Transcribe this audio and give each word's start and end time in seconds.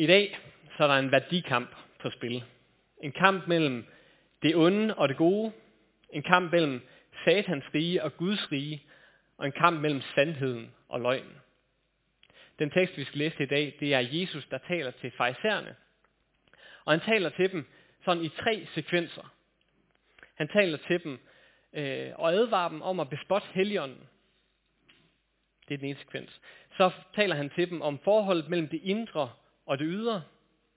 I 0.00 0.06
dag 0.06 0.38
så 0.76 0.84
er 0.84 0.88
der 0.88 0.94
en 0.94 1.12
værdikamp 1.12 1.76
på 1.98 2.10
spil. 2.10 2.44
En 3.02 3.12
kamp 3.12 3.48
mellem 3.48 3.86
det 4.42 4.56
onde 4.56 4.94
og 4.94 5.08
det 5.08 5.16
gode. 5.16 5.52
En 6.10 6.22
kamp 6.22 6.52
mellem 6.52 6.80
satans 7.24 7.64
rige 7.74 8.04
og 8.04 8.16
Guds 8.16 8.52
rige. 8.52 8.82
Og 9.38 9.46
en 9.46 9.52
kamp 9.52 9.80
mellem 9.80 10.00
sandheden 10.14 10.74
og 10.88 11.00
løgnen. 11.00 11.36
Den 12.58 12.70
tekst, 12.70 12.96
vi 12.96 13.04
skal 13.04 13.18
læse 13.18 13.42
i 13.42 13.46
dag, 13.46 13.76
det 13.80 13.94
er 13.94 13.98
Jesus, 13.98 14.46
der 14.50 14.58
taler 14.58 14.90
til 14.90 15.10
fejserne. 15.10 15.76
Og 16.84 16.92
han 16.92 17.00
taler 17.00 17.28
til 17.28 17.52
dem 17.52 17.66
sådan 18.04 18.24
i 18.24 18.28
tre 18.28 18.66
sekvenser. 18.74 19.34
Han 20.34 20.48
taler 20.48 20.78
til 20.86 21.04
dem 21.04 21.18
øh, 21.72 22.12
og 22.14 22.32
advarer 22.32 22.68
dem 22.68 22.82
om 22.82 23.00
at 23.00 23.10
bespotte 23.10 23.48
heligånden. 23.52 24.08
Det 25.68 25.74
er 25.74 25.78
den 25.78 25.88
ene 25.88 25.98
sekvens. 25.98 26.40
Så 26.76 26.90
taler 27.14 27.34
han 27.34 27.50
til 27.50 27.70
dem 27.70 27.82
om 27.82 27.98
forholdet 27.98 28.48
mellem 28.48 28.68
det 28.68 28.80
indre 28.82 29.30
og 29.70 29.78
det 29.78 29.86
ydre, 29.88 30.24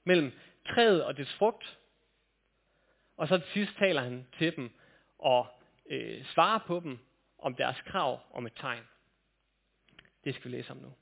mellem 0.03 0.31
træet 0.67 1.03
og 1.03 1.17
dets 1.17 1.33
frugt. 1.33 1.79
Og 3.17 3.27
så 3.27 3.37
til 3.37 3.47
sidst 3.53 3.77
taler 3.77 4.01
han 4.01 4.27
til 4.37 4.55
dem 4.55 4.71
og 5.19 5.47
øh, 5.85 6.25
svarer 6.25 6.59
på 6.67 6.79
dem 6.79 6.99
om 7.37 7.55
deres 7.55 7.81
krav 7.81 8.19
om 8.31 8.45
et 8.45 8.53
tegn. 8.55 8.83
Det 10.23 10.35
skal 10.35 10.51
vi 10.51 10.57
læse 10.57 10.71
om 10.71 10.77
nu. 10.77 10.93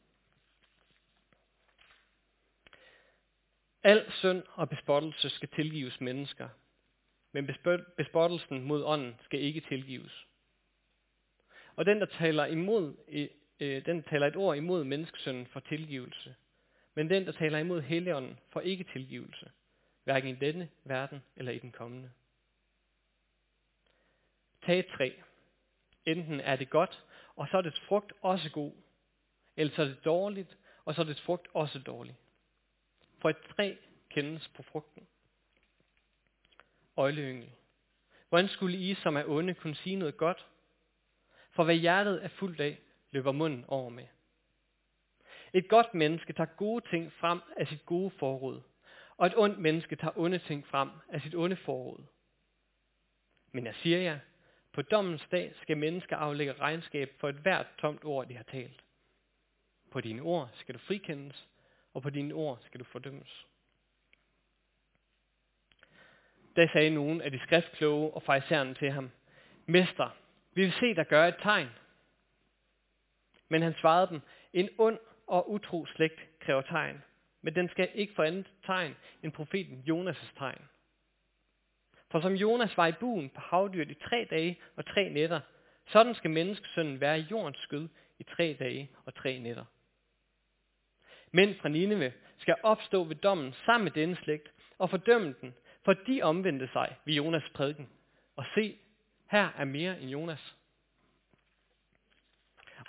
Al 3.83 4.11
synd 4.11 4.43
og 4.53 4.69
bespottelse 4.69 5.29
skal 5.29 5.49
tilgives 5.49 6.01
mennesker, 6.01 6.49
men 7.31 7.49
bespottelsen 7.97 8.63
mod 8.63 8.83
ånden 8.83 9.15
skal 9.23 9.39
ikke 9.39 9.61
tilgives. 9.61 10.27
Og 11.75 11.85
den, 11.85 11.99
der 11.99 12.05
taler, 12.05 12.45
imod, 12.45 12.95
øh, 13.07 13.27
øh 13.59 13.85
den 13.85 14.03
taler 14.03 14.27
et 14.27 14.35
ord 14.35 14.57
imod 14.57 14.83
menneskesønnen 14.83 15.45
for 15.45 15.59
tilgivelse, 15.59 16.35
men 16.93 17.09
den, 17.09 17.25
der 17.25 17.31
taler 17.31 17.57
imod 17.57 17.81
Helligånden, 17.81 18.39
får 18.49 18.61
ikke 18.61 18.83
tilgivelse, 18.83 19.51
hverken 20.03 20.29
i 20.29 20.35
denne 20.35 20.69
verden 20.83 21.23
eller 21.35 21.51
i 21.51 21.59
den 21.59 21.71
kommende. 21.71 22.11
Tag 24.65 24.79
et 24.79 24.87
træ. 24.97 25.11
Enten 26.05 26.39
er 26.39 26.55
det 26.55 26.69
godt, 26.69 27.03
og 27.35 27.47
så 27.47 27.57
er 27.57 27.61
dets 27.61 27.79
frugt 27.79 28.13
også 28.21 28.51
god, 28.51 28.71
eller 29.57 29.75
så 29.75 29.81
er 29.81 29.85
det 29.85 30.05
dårligt, 30.05 30.57
og 30.85 30.95
så 30.95 31.01
er 31.01 31.05
dets 31.05 31.21
frugt 31.21 31.47
også 31.53 31.79
dårlig. 31.79 32.17
For 33.21 33.29
et 33.29 33.37
træ 33.55 33.75
kendes 34.09 34.47
på 34.47 34.63
frugten. 34.63 35.07
Øjleyngel. 36.97 37.51
Hvordan 38.29 38.49
skulle 38.49 38.77
I, 38.77 38.93
som 38.93 39.15
er 39.15 39.23
onde, 39.27 39.53
kunne 39.53 39.75
sige 39.75 39.95
noget 39.95 40.17
godt? 40.17 40.47
For 41.51 41.63
hvad 41.63 41.75
hjertet 41.75 42.23
er 42.23 42.27
fuldt 42.27 42.61
af, 42.61 42.79
løber 43.11 43.31
munden 43.31 43.65
over 43.67 43.89
med. 43.89 44.07
Et 45.53 45.69
godt 45.69 45.93
menneske 45.93 46.33
tager 46.33 46.55
gode 46.57 46.89
ting 46.89 47.13
frem 47.13 47.41
af 47.57 47.67
sit 47.67 47.85
gode 47.85 48.11
forråd, 48.19 48.61
og 49.17 49.27
et 49.27 49.37
ondt 49.37 49.59
menneske 49.59 49.95
tager 49.95 50.17
onde 50.17 50.39
ting 50.39 50.67
frem 50.67 50.89
af 51.09 51.21
sit 51.21 51.35
onde 51.35 51.55
forråd. 51.55 52.03
Men 53.51 53.65
jeg 53.65 53.75
siger 53.75 53.97
jer, 53.97 54.19
på 54.73 54.81
dommens 54.81 55.27
dag 55.31 55.53
skal 55.61 55.77
mennesker 55.77 56.17
aflægge 56.17 56.53
regnskab 56.53 57.13
for 57.19 57.29
et 57.29 57.35
hvert 57.35 57.67
tomt 57.77 58.05
ord, 58.05 58.27
de 58.27 58.35
har 58.35 58.43
talt. 58.43 58.83
På 59.91 60.01
dine 60.01 60.21
ord 60.21 60.49
skal 60.53 60.75
du 60.75 60.79
frikendes, 60.79 61.47
og 61.93 62.01
på 62.01 62.09
dine 62.09 62.33
ord 62.33 62.59
skal 62.61 62.79
du 62.79 62.85
fordømmes. 62.85 63.47
Da 66.55 66.67
sagde 66.73 66.89
nogen 66.89 67.21
af 67.21 67.31
de 67.31 67.39
skriftkloge 67.39 68.13
og 68.13 68.23
fejserne 68.23 68.73
til 68.73 68.91
ham, 68.91 69.11
Mester, 69.65 70.09
vi 70.53 70.61
vil 70.61 70.73
se 70.79 70.95
dig 70.95 71.07
gøre 71.07 71.27
et 71.29 71.35
tegn. 71.41 71.69
Men 73.49 73.61
han 73.61 73.73
svarede 73.73 74.09
dem, 74.09 74.21
en 74.53 74.69
ond 74.77 74.99
og 75.31 75.51
utro 75.51 75.85
slægt 75.85 76.39
kræver 76.39 76.61
tegn, 76.61 77.03
men 77.41 77.55
den 77.55 77.69
skal 77.69 77.89
ikke 77.93 78.13
få 78.13 78.21
andet 78.21 78.51
tegn 78.65 78.95
end 79.23 79.31
profeten 79.31 79.83
Jonas' 79.89 80.37
tegn. 80.37 80.61
For 82.09 82.21
som 82.21 82.33
Jonas 82.33 82.77
var 82.77 82.87
i 82.87 82.91
buen 82.99 83.29
på 83.29 83.41
havdyret 83.41 83.91
i 83.91 83.93
tre 83.93 84.27
dage 84.29 84.59
og 84.75 84.85
tre 84.85 85.09
nætter, 85.09 85.39
sådan 85.87 86.15
skal 86.15 86.31
menneskesønnen 86.31 87.01
være 87.01 87.19
i 87.19 87.25
jordens 87.31 87.57
skød 87.57 87.87
i 88.19 88.23
tre 88.23 88.55
dage 88.59 88.91
og 89.05 89.15
tre 89.15 89.39
nætter. 89.39 89.65
Mænd 91.31 91.55
fra 91.55 91.69
Nineve 91.69 92.13
skal 92.37 92.55
opstå 92.63 93.03
ved 93.03 93.15
dommen 93.15 93.53
sammen 93.65 93.83
med 93.83 93.91
denne 93.91 94.15
slægt 94.15 94.51
og 94.77 94.89
fordømme 94.89 95.35
den, 95.41 95.53
for 95.85 95.93
de 95.93 96.21
omvendte 96.21 96.69
sig 96.73 96.95
ved 97.05 97.13
Jonas 97.13 97.49
prædiken. 97.53 97.89
Og 98.35 98.45
se, 98.55 98.77
her 99.29 99.49
er 99.57 99.65
mere 99.65 100.01
end 100.01 100.09
Jonas. 100.09 100.55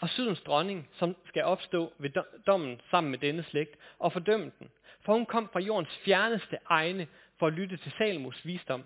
Og 0.03 0.09
sydens 0.09 0.41
dronning, 0.41 0.89
som 0.93 1.17
skal 1.25 1.45
opstå 1.45 1.93
ved 1.99 2.11
dommen 2.47 2.81
sammen 2.91 3.11
med 3.11 3.19
denne 3.19 3.43
slægt 3.43 3.77
og 3.99 4.13
fordømme 4.13 4.53
den, 4.59 4.71
for 5.01 5.13
hun 5.13 5.27
kom 5.27 5.51
fra 5.53 5.61
jordens 5.61 5.99
fjerneste 6.05 6.59
egne 6.65 7.09
for 7.39 7.47
at 7.47 7.53
lytte 7.53 7.77
til 7.77 7.93
Salomos 7.99 8.47
visdom. 8.47 8.85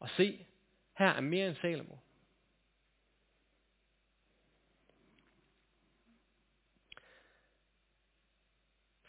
Og 0.00 0.10
se, 0.10 0.46
her 0.98 1.06
er 1.06 1.20
mere 1.20 1.48
end 1.48 1.56
Salomo. 1.56 1.94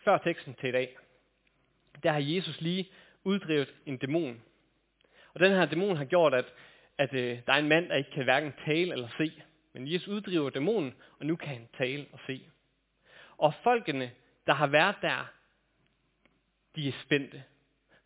Før 0.03 0.17
teksten 0.17 0.53
til 0.53 0.69
i 0.69 0.71
dag, 0.71 0.97
der 2.03 2.11
har 2.11 2.19
Jesus 2.19 2.61
lige 2.61 2.89
uddrevet 3.23 3.75
en 3.85 3.97
dæmon. 3.97 4.41
Og 5.33 5.39
den 5.39 5.51
her 5.51 5.65
dæmon 5.65 5.97
har 5.97 6.05
gjort, 6.05 6.33
at, 6.33 6.53
at 6.97 7.13
øh, 7.13 7.39
der 7.45 7.53
er 7.53 7.57
en 7.57 7.67
mand, 7.67 7.89
der 7.89 7.95
ikke 7.95 8.11
kan 8.11 8.23
hverken 8.23 8.53
tale 8.65 8.93
eller 8.93 9.07
se. 9.17 9.43
Men 9.75 9.91
Jesus 9.91 10.07
uddriver 10.07 10.49
dæmonen, 10.49 10.93
og 11.19 11.25
nu 11.25 11.35
kan 11.35 11.47
han 11.47 11.67
tale 11.77 12.07
og 12.11 12.19
se. 12.27 12.49
Og 13.37 13.53
folkene, 13.63 14.11
der 14.47 14.53
har 14.53 14.67
været 14.67 14.95
der, 15.01 15.25
de 16.75 16.87
er 16.87 16.93
spændte. 17.03 17.43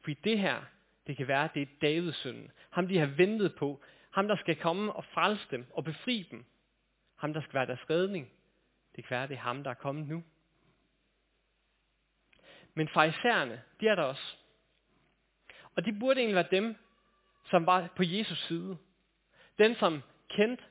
Fordi 0.01 0.13
det 0.13 0.39
her, 0.39 0.63
det 1.07 1.17
kan 1.17 1.27
være, 1.27 1.49
det 1.53 1.61
er 1.61 1.65
Davids 1.81 2.17
søn. 2.17 2.51
Ham 2.69 2.87
de 2.87 2.97
har 2.97 3.05
ventet 3.05 3.55
på. 3.55 3.81
Ham 4.11 4.27
der 4.27 4.35
skal 4.35 4.55
komme 4.55 4.93
og 4.93 5.05
frelse 5.05 5.47
dem 5.51 5.65
og 5.73 5.83
befri 5.83 6.27
dem. 6.31 6.45
Ham 7.15 7.33
der 7.33 7.41
skal 7.41 7.53
være 7.53 7.65
deres 7.65 7.89
redning. 7.89 8.31
Det 8.95 9.05
kan 9.05 9.17
være, 9.17 9.27
det 9.27 9.33
er 9.33 9.39
ham, 9.39 9.63
der 9.63 9.69
er 9.69 9.75
kommet 9.75 10.07
nu. 10.07 10.23
Men 12.73 12.87
farisæerne, 12.87 13.61
de 13.79 13.87
er 13.87 13.95
der 13.95 14.03
også. 14.03 14.35
Og 15.75 15.85
de 15.85 15.99
burde 15.99 16.19
egentlig 16.19 16.35
være 16.35 16.61
dem, 16.61 16.75
som 17.49 17.65
var 17.65 17.93
på 17.95 18.03
Jesus 18.03 18.47
side. 18.47 18.77
Den, 19.59 19.75
som 19.75 20.01
kendte 20.29 20.63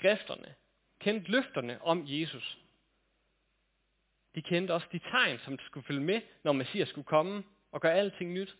skrifterne, 0.00 0.54
kendte 0.98 1.30
løfterne 1.30 1.82
om 1.82 2.04
Jesus. 2.06 2.58
De 4.34 4.42
kendte 4.42 4.72
også 4.74 4.86
de 4.92 4.98
tegn, 4.98 5.38
som 5.38 5.58
skulle 5.58 5.86
følge 5.86 6.00
med, 6.00 6.20
når 6.42 6.52
Messias 6.52 6.88
skulle 6.88 7.04
komme 7.04 7.44
og 7.72 7.80
gøre 7.80 7.94
alting 7.94 8.32
nyt. 8.32 8.56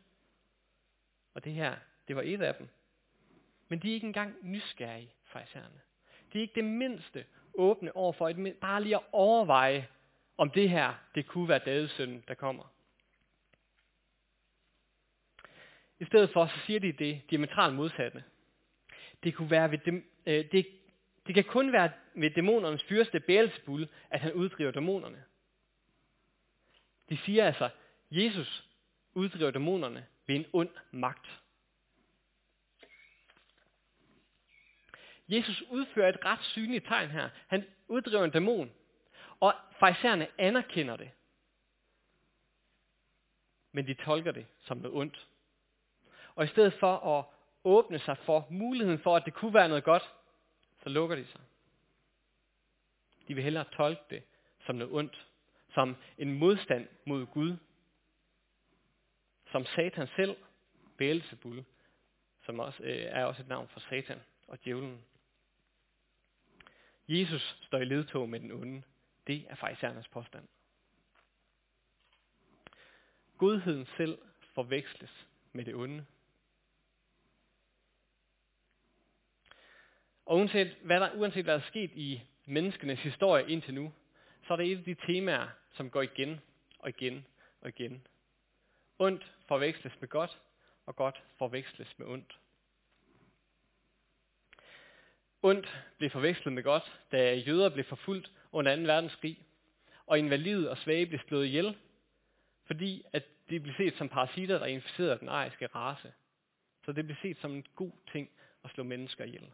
Og 1.35 1.45
det 1.45 1.53
her, 1.53 1.77
det 2.09 2.17
var 2.17 2.23
et 2.23 2.43
af 2.43 2.55
dem. 2.55 2.69
Men 3.69 3.79
de 3.79 3.91
er 3.91 3.95
ikke 3.95 4.07
engang 4.07 4.37
nysgerrige, 4.43 5.13
farisæerne. 5.25 5.81
De 6.33 6.39
er 6.39 6.43
ikke 6.43 6.55
det 6.55 6.65
mindste 6.65 7.27
åbne 7.55 7.97
over 7.97 8.13
for 8.13 8.29
et, 8.29 8.57
bare 8.61 8.83
lige 8.83 8.97
at 8.97 9.03
overveje, 9.13 9.89
om 10.37 10.51
det 10.51 10.71
her, 10.71 10.95
det 11.15 11.27
kunne 11.27 11.49
være 11.49 11.59
Davids 11.59 11.93
søn, 11.93 12.25
der 12.29 12.35
kommer. 12.35 12.73
I 15.99 16.05
stedet 16.05 16.31
for, 16.31 16.47
så 16.47 16.59
siger 16.67 16.81
de 16.81 16.93
det 16.93 17.23
diametralt 17.31 17.75
modsatte. 17.75 18.25
Det 19.23 19.35
kunne 19.35 19.51
være 19.51 19.71
ved 19.71 19.79
dem, 19.79 20.11
øh, 20.27 20.53
det, 20.53 20.80
det 21.27 21.35
kan 21.35 21.45
kun 21.45 21.73
være 21.73 21.91
ved 22.15 22.31
dæmonernes 22.31 22.85
fyrste 22.85 23.21
Beelzebul, 23.21 23.89
at 24.11 24.21
han 24.21 24.33
uddriver 24.33 24.71
dæmonerne. 24.71 25.25
De 27.09 27.17
siger 27.17 27.47
altså, 27.47 27.71
Jesus 28.11 28.69
uddriver 29.13 29.51
dæmonerne 29.51 30.07
ved 30.27 30.35
en 30.37 30.47
ond 30.53 30.71
magt. 30.91 31.41
Jesus 35.31 35.63
udfører 35.63 36.09
et 36.09 36.25
ret 36.25 36.43
synligt 36.43 36.87
tegn 36.87 37.11
her. 37.11 37.29
Han 37.47 37.65
uddriver 37.89 38.25
en 38.25 38.31
dæmon, 38.31 38.73
og 39.41 39.55
fejserne 39.79 40.29
anerkender 40.39 40.97
det. 40.97 41.11
Men 43.73 43.87
de 43.87 43.95
tolker 43.95 44.33
det 44.33 44.47
som 44.61 44.77
noget 44.77 44.97
ondt. 44.97 45.29
Og 46.35 46.45
i 46.45 46.49
stedet 46.49 46.75
for 46.75 47.19
at 47.19 47.25
åbne 47.65 47.99
sig 47.99 48.19
for 48.19 48.47
muligheden 48.51 48.99
for, 48.99 49.17
at 49.17 49.25
det 49.25 49.35
kunne 49.35 49.55
være 49.55 49.69
noget 49.69 49.85
godt, 49.85 50.15
så 50.83 50.89
lukker 50.89 51.17
de 51.17 51.27
sig. 51.27 51.41
De 53.29 53.35
vil 53.35 53.45
hellere 53.45 53.65
tolke 53.65 54.03
det 54.11 54.23
som 54.67 54.75
noget 54.75 54.95
ondt, 54.95 55.27
som 55.75 55.97
en 56.19 56.39
modstand 56.39 56.89
mod 57.07 57.27
Gud, 57.27 57.57
som 59.53 59.65
Satan 59.65 60.09
selv, 60.17 60.37
Beelzebul, 60.97 61.65
som 62.43 62.61
også, 62.61 62.83
øh, 62.83 62.97
er 62.97 63.25
også 63.25 63.43
et 63.43 63.49
navn 63.49 63.69
for 63.69 63.81
Satan 63.81 64.21
og 64.49 64.65
djævlen. 64.65 65.05
Jesus 67.09 67.59
står 67.63 67.79
i 67.79 67.85
ledtog 67.85 68.29
med 68.29 68.41
den 68.41 68.53
onde. 68.53 68.83
Det 69.27 69.47
er 69.49 69.55
fejsernes 69.55 70.09
påstand. 70.09 70.49
Godheden 73.39 73.87
selv 73.97 74.19
forveksles 74.55 75.27
med 75.53 75.65
det 75.65 75.75
onde. 75.75 76.07
Og 80.31 80.37
uanset 80.37 80.77
hvad, 80.83 81.01
der, 81.01 81.11
uanset 81.15 81.45
hvad 81.45 81.55
der 81.55 81.61
er 81.61 81.67
sket 81.67 81.91
i 81.95 82.23
menneskenes 82.45 83.01
historie 83.03 83.51
indtil 83.51 83.75
nu, 83.75 83.93
så 84.47 84.53
er 84.53 84.57
det 84.57 84.73
et 84.73 84.79
af 84.79 84.85
de 84.85 84.95
temaer, 84.95 85.49
som 85.71 85.91
går 85.91 86.03
igen 86.03 86.41
og 86.79 86.89
igen 86.89 87.27
og 87.61 87.69
igen. 87.69 88.07
Ondt 88.99 89.33
forveksles 89.49 89.93
med 90.01 90.09
godt, 90.09 90.41
og 90.87 90.97
godt 90.97 91.23
forveksles 91.39 91.99
med 91.99 92.07
ondt. 92.07 92.39
Ondt 95.43 95.85
blev 95.99 96.11
forvekslet 96.11 96.53
med 96.53 96.63
godt, 96.63 97.01
da 97.13 97.35
jøder 97.35 97.69
blev 97.69 97.85
forfulgt 97.85 98.33
under 98.53 98.77
2. 98.77 98.83
verdenskrig, 98.83 99.39
og 100.07 100.19
invalide 100.19 100.71
og 100.71 100.79
svage 100.79 101.07
blev 101.07 101.21
slået 101.29 101.47
ihjel, 101.47 101.77
fordi 102.67 103.05
at 103.13 103.25
de 103.51 103.61
blev 103.61 103.75
set 103.75 103.97
som 103.97 104.09
parasitter, 104.09 104.59
der 104.59 104.67
inficerede 104.67 105.19
den 105.19 105.29
ariske 105.29 105.67
race. 105.67 106.13
Så 106.85 106.93
det 106.93 107.05
blev 107.05 107.17
set 107.23 107.37
som 107.41 107.53
en 107.53 107.67
god 107.75 107.93
ting 108.13 108.31
at 108.65 108.71
slå 108.71 108.85
mennesker 108.85 109.25
ihjel. 109.25 109.51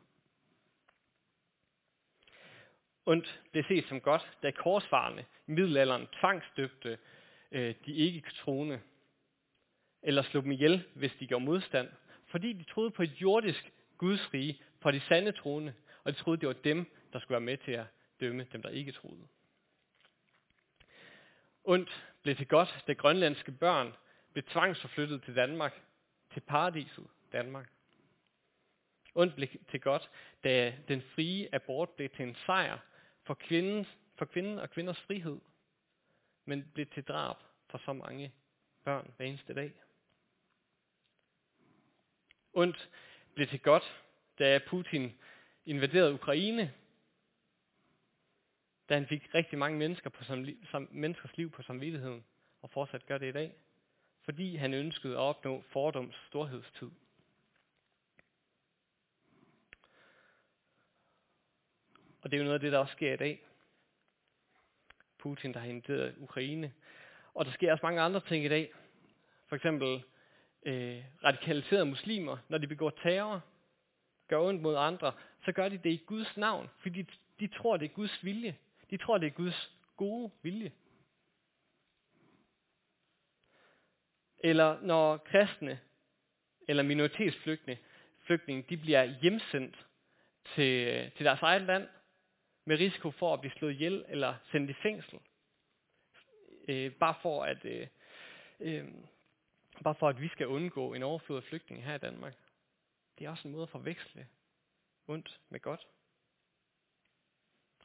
Ondt 3.06 3.40
blev 3.52 3.64
set 3.64 3.88
som 3.88 4.00
godt, 4.00 4.30
da 4.42 4.50
korsfarerne 4.50 5.24
i 5.46 5.50
middelalderen 5.50 6.06
tvangsdøbte 6.20 6.98
øh, 7.52 7.74
de 7.86 7.92
ikke 7.92 8.30
troende, 8.30 8.80
eller 10.02 10.22
slog 10.22 10.42
dem 10.42 10.52
ihjel, 10.52 10.84
hvis 10.94 11.12
de 11.20 11.26
gjorde 11.26 11.44
modstand, 11.44 11.88
fordi 12.26 12.52
de 12.52 12.64
troede 12.64 12.90
på 12.90 13.02
et 13.02 13.22
jordisk 13.22 13.72
Guds 13.98 14.34
rige, 14.34 14.60
på 14.80 14.90
de 14.90 15.00
sande 15.00 15.32
troende, 15.32 15.74
og 16.04 16.12
de 16.12 16.18
troede, 16.18 16.40
det 16.40 16.48
var 16.48 16.54
dem, 16.54 16.86
der 17.12 17.18
skulle 17.18 17.32
være 17.32 17.40
med 17.40 17.56
til 17.56 17.72
at 17.72 17.86
dømme 18.20 18.46
dem, 18.52 18.62
der 18.62 18.68
ikke 18.68 18.92
troede. 18.92 19.26
Ondt 21.64 22.04
blev 22.22 22.36
til 22.36 22.48
godt, 22.48 22.84
da 22.86 22.92
grønlandske 22.92 23.52
børn 23.52 23.92
blev 24.32 24.44
tvangsforflyttet 24.44 25.22
til 25.22 25.36
Danmark, 25.36 25.82
til 26.32 26.40
paradiset 26.40 27.06
Danmark. 27.32 27.68
Ondt 29.14 29.34
blev 29.34 29.48
til 29.70 29.80
godt, 29.80 30.10
da 30.44 30.74
den 30.88 31.02
frie 31.02 31.54
abort 31.54 31.90
blev 31.90 32.08
til 32.08 32.22
en 32.22 32.36
sejr 32.46 32.78
for, 33.26 33.34
kvinden, 33.34 33.86
for 34.14 34.24
kvinden 34.24 34.58
og 34.58 34.70
kvinders 34.70 35.00
frihed, 35.00 35.40
men 36.44 36.70
blev 36.74 36.86
til 36.86 37.04
drab 37.04 37.36
for 37.68 37.78
så 37.78 37.92
mange 37.92 38.32
børn 38.84 39.14
hver 39.16 39.26
eneste 39.26 39.54
dag. 39.54 39.72
Ondt 42.52 42.90
blev 43.34 43.46
til 43.46 43.60
godt, 43.60 44.02
da 44.38 44.60
Putin 44.66 45.18
invaderede 45.66 46.14
Ukraine, 46.14 46.74
da 48.88 48.94
han 48.94 49.06
fik 49.06 49.34
rigtig 49.34 49.58
mange 49.58 49.78
mennesker 49.78 50.10
på 50.10 50.24
som, 50.24 50.46
som, 50.70 50.88
menneskers 50.90 51.36
liv 51.36 51.50
på 51.50 51.62
samvittigheden, 51.62 52.24
og 52.62 52.70
fortsat 52.70 53.06
gør 53.06 53.18
det 53.18 53.28
i 53.28 53.32
dag, 53.32 53.54
fordi 54.22 54.56
han 54.56 54.74
ønskede 54.74 55.14
at 55.14 55.20
opnå 55.20 55.62
fordoms 55.62 56.14
storhedstid. 56.28 56.90
Og 62.26 62.30
det 62.30 62.36
er 62.36 62.40
jo 62.40 62.44
noget 62.44 62.54
af 62.54 62.60
det, 62.60 62.72
der 62.72 62.78
også 62.78 62.92
sker 62.92 63.12
i 63.12 63.16
dag. 63.16 63.46
Putin, 65.18 65.54
der 65.54 65.60
har 65.60 65.66
inviteret 65.66 66.14
Ukraine. 66.18 66.72
Og 67.34 67.44
der 67.44 67.52
sker 67.52 67.72
også 67.72 67.86
mange 67.86 68.00
andre 68.00 68.20
ting 68.20 68.44
i 68.44 68.48
dag. 68.48 68.72
For 69.48 69.56
eksempel 69.56 70.02
øh, 70.62 71.04
radikaliserede 71.24 71.86
muslimer, 71.86 72.36
når 72.48 72.58
de 72.58 72.66
begår 72.66 72.90
terror, 72.90 73.40
gør 74.28 74.38
ondt 74.38 74.62
mod 74.62 74.76
andre, 74.76 75.12
så 75.44 75.52
gør 75.52 75.68
de 75.68 75.78
det 75.78 75.90
i 75.90 76.02
Guds 76.06 76.36
navn, 76.36 76.70
fordi 76.82 77.02
de, 77.02 77.12
de 77.40 77.46
tror, 77.46 77.76
det 77.76 77.84
er 77.84 77.94
Guds 77.94 78.24
vilje. 78.24 78.56
De 78.90 78.96
tror, 78.96 79.18
det 79.18 79.26
er 79.26 79.30
Guds 79.30 79.76
gode 79.96 80.30
vilje. 80.42 80.72
Eller 84.38 84.80
når 84.80 85.16
kristne 85.16 85.80
eller 86.68 86.82
minoritetsflygtninge 86.82 87.82
flygtninge, 88.20 88.64
de 88.68 88.76
bliver 88.76 89.04
hjemsendt 89.04 89.86
til, 90.54 91.10
til 91.16 91.26
deres 91.26 91.42
eget 91.42 91.62
land, 91.62 91.88
med 92.68 92.78
risiko 92.78 93.10
for 93.10 93.34
at 93.34 93.40
blive 93.40 93.52
slået 93.52 93.72
ihjel 93.72 94.04
eller 94.08 94.34
sendt 94.50 94.70
i 94.70 94.74
fængsel. 94.82 95.18
Øh, 96.68 96.92
bare 96.92 97.14
for 97.22 97.44
at 97.44 97.64
øh, 97.64 97.86
øh, 98.60 98.84
bare 99.84 99.94
for 99.94 100.08
at 100.08 100.20
vi 100.20 100.28
skal 100.28 100.46
undgå 100.46 100.94
en 100.94 101.02
overflod 101.02 101.36
af 101.36 101.44
flygtninge 101.44 101.84
her 101.84 101.94
i 101.94 101.98
Danmark. 101.98 102.34
Det 103.18 103.26
er 103.26 103.30
også 103.30 103.48
en 103.48 103.52
måde 103.52 103.62
at 103.62 103.68
forveksle 103.68 104.28
ondt 105.08 105.40
med 105.48 105.60
godt. 105.60 105.86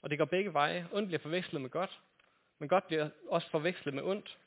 Og 0.02 0.10
det 0.10 0.18
går 0.18 0.26
begge 0.26 0.54
veje. 0.54 0.88
Ondt 0.92 1.08
bliver 1.08 1.20
forvekslet 1.20 1.62
med 1.62 1.70
godt, 1.70 2.02
men 2.60 2.70
godt 2.70 2.88
bliver 2.88 3.10
også 3.30 3.50
forvekslet 3.50 3.94
med 3.94 4.04
ondt. 4.04 4.40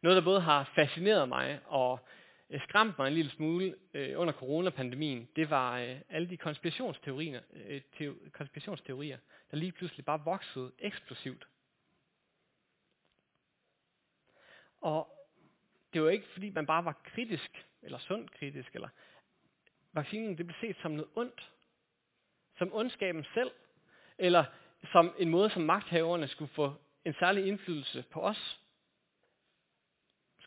Noget, 0.00 0.16
der 0.16 0.24
både 0.24 0.40
har 0.40 0.72
fascineret 0.74 1.28
mig 1.28 1.60
og 1.66 2.00
øh, 2.50 2.60
skræmt 2.62 2.98
mig 2.98 3.06
en 3.08 3.14
lille 3.14 3.30
smule 3.30 3.74
øh, 3.94 4.20
under 4.20 4.32
coronapandemien, 4.32 5.28
det 5.36 5.50
var 5.50 5.78
øh, 5.78 6.00
alle 6.08 6.28
de 6.28 6.36
konspirationsteorier, 6.36 7.40
øh, 7.52 7.80
teo- 7.96 8.30
konspirationsteorier, 8.30 9.18
der 9.50 9.56
lige 9.56 9.72
pludselig 9.72 10.04
bare 10.04 10.24
voksede 10.24 10.72
eksplosivt. 10.78 11.46
Og 14.80 15.08
det 15.92 16.02
var 16.02 16.10
ikke 16.10 16.26
fordi 16.32 16.50
man 16.50 16.66
bare 16.66 16.84
var 16.84 17.00
kritisk, 17.04 17.66
eller 17.82 17.98
sundt 17.98 18.30
kritisk, 18.32 18.74
eller 18.74 18.88
vaccinen 19.92 20.38
det 20.38 20.46
blev 20.46 20.56
set 20.60 20.76
som 20.82 20.90
noget 20.90 21.10
ondt, 21.14 21.52
som 22.58 22.74
ondskaben 22.74 23.24
selv, 23.34 23.50
eller 24.18 24.44
som 24.92 25.14
en 25.18 25.28
måde, 25.28 25.50
som 25.50 25.62
magthaverne 25.62 26.28
skulle 26.28 26.52
få 26.54 26.74
en 27.04 27.14
særlig 27.14 27.46
indflydelse 27.46 28.04
på 28.10 28.20
os. 28.20 28.60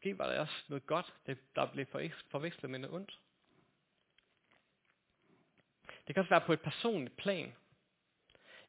Måske 0.02 0.18
var 0.18 0.30
det 0.30 0.38
også 0.38 0.64
noget 0.68 0.86
godt, 0.86 1.14
der 1.56 1.72
blev 1.72 1.86
forvekslet 2.32 2.72
med 2.72 2.80
noget 2.80 2.96
ondt. 2.96 3.20
Det 6.08 6.16
kan 6.16 6.22
også 6.22 6.30
være 6.30 6.42
på 6.42 6.54
et 6.54 6.62
personligt 6.62 7.18
plan. 7.18 7.56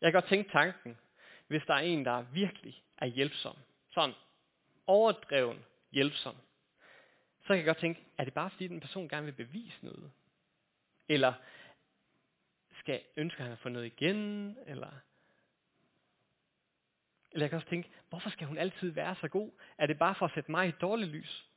Jeg 0.00 0.12
kan 0.12 0.12
godt 0.12 0.28
tænke 0.28 0.50
tanken, 0.50 0.98
hvis 1.46 1.62
der 1.66 1.74
er 1.74 1.78
en, 1.78 2.04
der 2.04 2.22
virkelig 2.22 2.84
er 2.98 3.06
hjælpsom. 3.06 3.56
Sådan 3.90 4.14
overdreven 4.86 5.64
hjælpsom. 5.92 6.36
Så 7.40 7.46
kan 7.46 7.56
jeg 7.56 7.64
godt 7.64 7.78
tænke, 7.78 8.04
er 8.18 8.24
det 8.24 8.34
bare 8.34 8.50
fordi 8.50 8.68
den 8.68 8.80
person 8.80 9.08
gerne 9.08 9.24
vil 9.24 9.46
bevise 9.46 9.78
noget? 9.82 10.12
Eller 11.08 11.32
skal, 12.78 13.02
ønsker 13.16 13.42
han 13.42 13.52
at 13.52 13.58
få 13.58 13.68
noget 13.68 13.86
igen? 13.86 14.58
Eller, 14.66 14.92
eller 17.32 17.44
jeg 17.44 17.50
kan 17.50 17.56
også 17.56 17.68
tænke, 17.68 17.90
hvorfor 18.08 18.30
skal 18.30 18.46
hun 18.46 18.58
altid 18.58 18.90
være 18.90 19.14
så 19.20 19.28
god? 19.28 19.50
Er 19.78 19.86
det 19.86 19.98
bare 19.98 20.14
for 20.14 20.26
at 20.26 20.34
sætte 20.34 20.50
mig 20.50 20.68
i 20.68 20.72
dårligt 20.80 21.10
lys? 21.10 21.48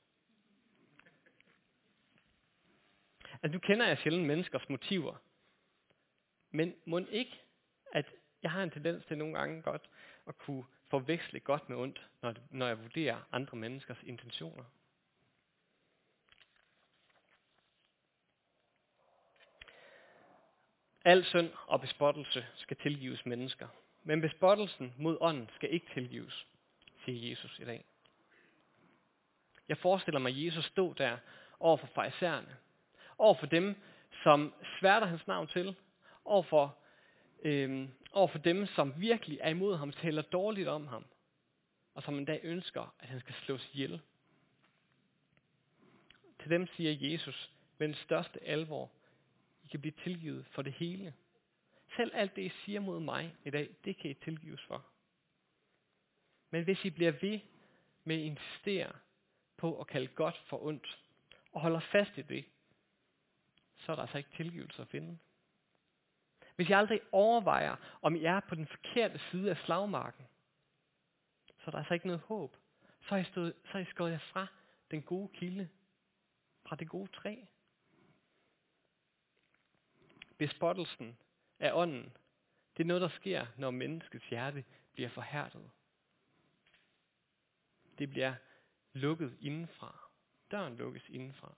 Altså, 3.43 3.53
nu 3.53 3.59
kender 3.59 3.87
jeg 3.87 3.97
sjældent 3.97 4.27
menneskers 4.27 4.69
motiver. 4.69 5.15
Men 6.51 6.75
må 6.85 6.99
ikke, 6.99 7.41
at 7.93 8.05
jeg 8.43 8.51
har 8.51 8.63
en 8.63 8.71
tendens 8.71 9.05
til 9.05 9.17
nogle 9.17 9.37
gange 9.37 9.61
godt 9.61 9.89
at 10.27 10.37
kunne 10.37 10.63
forveksle 10.89 11.39
godt 11.39 11.69
med 11.69 11.77
ondt, 11.77 12.07
når, 12.21 12.35
når 12.49 12.67
jeg 12.67 12.81
vurderer 12.81 13.21
andre 13.31 13.57
menneskers 13.57 14.03
intentioner. 14.03 14.63
Al 21.05 21.25
synd 21.25 21.49
og 21.67 21.81
bespottelse 21.81 22.45
skal 22.55 22.77
tilgives 22.77 23.25
mennesker, 23.25 23.67
men 24.05 24.21
bespottelsen 24.21 24.93
mod 24.97 25.17
ånden 25.21 25.49
skal 25.55 25.73
ikke 25.73 25.87
tilgives, 25.93 26.47
siger 27.05 27.29
Jesus 27.29 27.59
i 27.59 27.65
dag. 27.65 27.85
Jeg 29.67 29.77
forestiller 29.77 30.19
mig 30.19 30.45
Jesus 30.45 30.65
stå 30.65 30.93
der 30.93 31.17
over 31.59 31.77
for 31.77 31.87
farisæerne, 31.87 32.57
over 33.17 33.33
for 33.33 33.45
dem, 33.45 33.75
som 34.23 34.53
sværter 34.79 35.07
hans 35.07 35.27
navn 35.27 35.47
til, 35.47 35.75
over 36.25 36.43
for 36.43 36.77
øh, 37.43 37.89
over 38.11 38.27
for 38.27 38.37
dem, 38.37 38.65
som 38.65 38.93
virkelig 38.97 39.39
er 39.41 39.49
imod 39.49 39.75
ham, 39.75 39.91
taler 39.91 40.21
dårligt 40.21 40.67
om 40.67 40.87
ham, 40.87 41.05
og 41.93 42.03
som 42.03 42.17
endda 42.17 42.39
ønsker, 42.43 42.93
at 42.99 43.09
han 43.09 43.19
skal 43.19 43.35
slås 43.35 43.69
ihjel. 43.73 44.01
Til 46.41 46.49
dem 46.49 46.67
siger 46.67 47.11
Jesus 47.11 47.51
med 47.77 47.87
den 47.87 47.95
største 47.95 48.43
alvor, 48.43 48.91
I 49.63 49.67
kan 49.67 49.81
blive 49.81 49.93
tilgivet 50.03 50.45
for 50.51 50.61
det 50.61 50.73
hele. 50.73 51.13
Selv 51.95 52.11
alt 52.13 52.35
det, 52.35 52.41
I 52.41 52.49
siger 52.49 52.79
mod 52.79 52.99
mig 52.99 53.35
i 53.45 53.49
dag, 53.49 53.75
det 53.83 53.97
kan 53.97 54.11
I 54.11 54.13
tilgives 54.13 54.61
for. 54.61 54.85
Men 56.49 56.63
hvis 56.63 56.85
I 56.85 56.89
bliver 56.89 57.11
ved 57.11 57.39
med 58.03 58.15
at 58.15 58.21
insistere 58.21 58.91
på 59.57 59.79
at 59.79 59.87
kalde 59.87 60.07
godt 60.07 60.37
for 60.47 60.63
ondt, 60.63 60.99
og 61.51 61.61
holder 61.61 61.79
fast 61.79 62.17
i 62.17 62.21
det, 62.21 62.45
så 63.77 63.91
er 63.91 63.95
der 63.95 64.03
altså 64.03 64.17
ikke 64.17 64.29
tilgivelse 64.37 64.81
at 64.81 64.87
finde. 64.87 65.17
Hvis 66.55 66.69
I 66.69 66.71
aldrig 66.71 67.01
overvejer, 67.11 67.75
om 68.01 68.15
I 68.15 68.23
er 68.23 68.39
på 68.39 68.55
den 68.55 68.67
forkerte 68.67 69.19
side 69.31 69.49
af 69.49 69.57
slagmarken, 69.57 70.25
så 71.47 71.63
er 71.65 71.71
der 71.71 71.77
altså 71.77 71.93
ikke 71.93 72.07
noget 72.07 72.21
håb. 72.21 72.57
Så 73.01 73.15
er 73.15 73.19
I, 73.19 73.23
stået, 73.23 73.53
så 73.71 73.77
er 73.77 73.81
I 73.81 73.85
skåret 73.85 74.11
jer 74.11 74.19
fra 74.19 74.47
den 74.91 75.01
gode 75.01 75.29
kilde, 75.33 75.69
fra 76.65 76.75
det 76.75 76.89
gode 76.89 77.11
træ. 77.11 77.35
Bespottelsen 80.37 81.17
af 81.59 81.71
ånden, 81.73 82.13
det 82.77 82.83
er 82.83 82.87
noget, 82.87 83.01
der 83.01 83.09
sker, 83.09 83.45
når 83.57 83.71
menneskets 83.71 84.25
hjerte 84.25 84.63
bliver 84.93 85.09
forhærdet. 85.09 85.69
Det 87.97 88.09
bliver 88.09 88.33
lukket 88.93 89.37
indenfra. 89.41 90.09
Døren 90.51 90.77
lukkes 90.77 91.09
indenfra. 91.09 91.53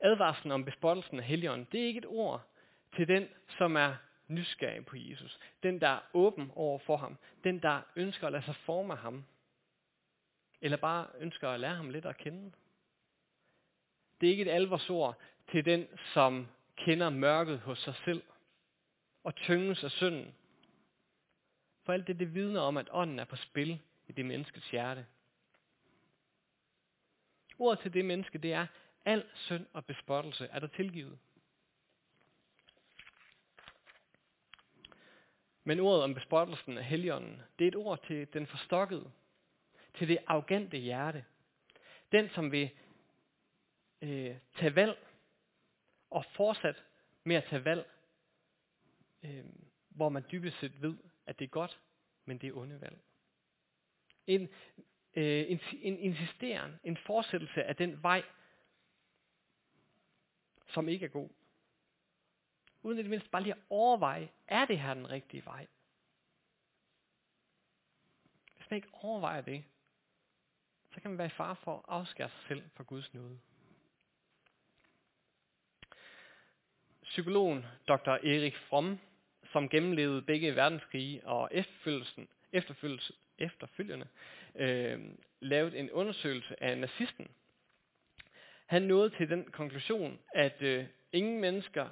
Advarslen 0.00 0.52
om 0.52 0.64
bespottelsen 0.64 1.18
af 1.18 1.24
Helligånden, 1.24 1.68
det 1.72 1.82
er 1.82 1.86
ikke 1.86 1.98
et 1.98 2.06
ord 2.06 2.48
til 2.96 3.08
den, 3.08 3.28
som 3.58 3.76
er 3.76 3.96
nysgerrig 4.28 4.86
på 4.86 4.96
Jesus. 4.96 5.38
Den, 5.62 5.80
der 5.80 5.88
er 5.88 6.00
åben 6.14 6.52
over 6.54 6.78
for 6.78 6.96
ham. 6.96 7.16
Den, 7.44 7.62
der 7.62 7.82
ønsker 7.96 8.26
at 8.26 8.32
lade 8.32 8.44
sig 8.44 8.56
forme 8.56 8.92
af 8.92 8.98
ham. 8.98 9.24
eller 10.60 10.76
bare 10.76 11.06
ønsker 11.18 11.48
at 11.48 11.60
lære 11.60 11.74
ham 11.74 11.90
lidt 11.90 12.06
at 12.06 12.16
kende. 12.16 12.52
Det 14.20 14.26
er 14.26 14.30
ikke 14.30 14.42
et 14.42 14.50
alvorsord 14.50 15.18
til 15.50 15.64
den, 15.64 15.88
som 16.14 16.48
kender 16.78 17.10
mørket 17.10 17.60
hos 17.60 17.78
sig 17.78 17.94
selv 18.04 18.22
og 19.24 19.34
tynges 19.34 19.84
af 19.84 19.90
synden. 19.90 20.34
For 21.84 21.92
alt 21.92 22.06
det, 22.06 22.18
det 22.18 22.34
vidner 22.34 22.60
om, 22.60 22.76
at 22.76 22.88
ånden 22.90 23.18
er 23.18 23.24
på 23.24 23.36
spil 23.36 23.80
i 24.08 24.12
det 24.12 24.26
menneskets 24.26 24.70
hjerte. 24.70 25.06
Ordet 27.58 27.82
til 27.82 27.94
det 27.94 28.04
menneske, 28.04 28.38
det 28.38 28.52
er, 28.52 28.66
al 29.04 29.24
synd 29.34 29.66
og 29.72 29.84
bespottelse 29.84 30.48
er 30.50 30.58
der 30.58 30.66
tilgivet. 30.66 31.18
Men 35.64 35.80
ordet 35.80 36.02
om 36.02 36.14
bespottelsen 36.14 36.78
af 36.78 36.84
heligånden, 36.84 37.42
det 37.58 37.64
er 37.64 37.68
et 37.68 37.76
ord 37.76 38.02
til 38.06 38.32
den 38.32 38.46
forstokkede, 38.46 39.10
til 39.94 40.08
det 40.08 40.18
arrogante 40.26 40.76
hjerte. 40.76 41.24
Den, 42.12 42.28
som 42.28 42.52
vil 42.52 42.70
øh, 44.02 44.36
tage 44.58 44.74
valg 44.74 45.07
og 46.10 46.24
fortsat 46.24 46.84
med 47.24 47.36
at 47.36 47.44
tage 47.44 47.64
valg, 47.64 47.90
øh, 49.22 49.44
hvor 49.88 50.08
man 50.08 50.24
dybest 50.32 50.58
set 50.60 50.82
ved, 50.82 50.96
at 51.26 51.38
det 51.38 51.44
er 51.44 51.48
godt, 51.48 51.80
men 52.24 52.38
det 52.38 52.48
er 52.48 52.56
onde 52.56 52.80
valg. 52.80 52.98
En, 54.26 54.42
øh, 55.14 55.44
en, 55.50 55.60
en 55.72 55.98
insisteren, 55.98 56.80
en 56.84 56.96
fortsættelse 56.96 57.64
af 57.64 57.76
den 57.76 58.02
vej, 58.02 58.22
som 60.66 60.88
ikke 60.88 61.06
er 61.06 61.10
god. 61.10 61.28
Uden 62.82 62.98
at 62.98 63.04
det 63.04 63.10
mindst 63.10 63.30
bare 63.30 63.42
lige 63.42 63.54
at 63.54 63.60
overveje, 63.70 64.28
er 64.46 64.64
det 64.64 64.80
her 64.80 64.94
den 64.94 65.10
rigtige 65.10 65.44
vej? 65.44 65.66
Hvis 68.56 68.70
man 68.70 68.76
ikke 68.76 68.88
overvejer 68.92 69.40
det, 69.40 69.64
så 70.94 71.00
kan 71.00 71.10
man 71.10 71.18
være 71.18 71.26
i 71.26 71.30
fare 71.30 71.56
for 71.56 71.76
at 71.76 71.84
afskære 71.88 72.28
sig 72.28 72.40
selv 72.48 72.70
fra 72.74 72.84
Guds 72.84 73.14
nåde. 73.14 73.40
Psykologen 77.08 77.66
Dr. 77.88 78.10
Erik 78.10 78.56
Fromm, 78.56 78.98
som 79.52 79.68
gennemlevede 79.68 80.22
begge 80.22 80.56
verdenskrige 80.56 81.26
og 81.26 81.48
efterfølgelsen, 81.52 82.28
efterfølgelse, 82.52 83.12
efterfølgende, 83.38 84.08
øh, 84.54 85.00
lavet 85.40 85.78
en 85.78 85.90
undersøgelse 85.90 86.62
af 86.62 86.78
nazisten. 86.78 87.30
Han 88.66 88.82
nåede 88.82 89.10
til 89.10 89.30
den 89.30 89.50
konklusion, 89.50 90.18
at 90.34 90.62
øh, 90.62 90.86
ingen 91.12 91.40
mennesker 91.40 91.88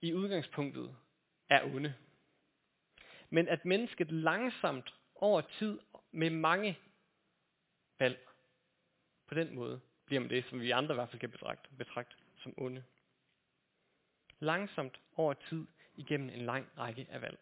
i 0.00 0.14
udgangspunktet 0.14 0.96
er 1.50 1.62
onde. 1.64 1.94
Men 3.30 3.48
at 3.48 3.64
mennesket 3.64 4.12
langsomt 4.12 4.94
over 5.14 5.40
tid 5.58 5.78
med 6.12 6.30
mange 6.30 6.78
valg, 7.98 8.28
på 9.28 9.34
den 9.34 9.54
måde 9.54 9.80
bliver 10.06 10.20
man 10.20 10.30
det, 10.30 10.44
som 10.48 10.60
vi 10.60 10.70
andre 10.70 10.94
i 10.94 10.96
hvert 10.96 11.10
fald 11.10 11.20
kan 11.20 11.30
betragte, 11.30 11.68
betragte 11.78 12.16
som 12.36 12.54
onde. 12.56 12.84
Langsomt 14.42 15.00
over 15.16 15.34
tid 15.34 15.66
igennem 15.96 16.28
en 16.28 16.46
lang 16.46 16.68
række 16.78 17.06
af 17.10 17.22
valg. 17.22 17.38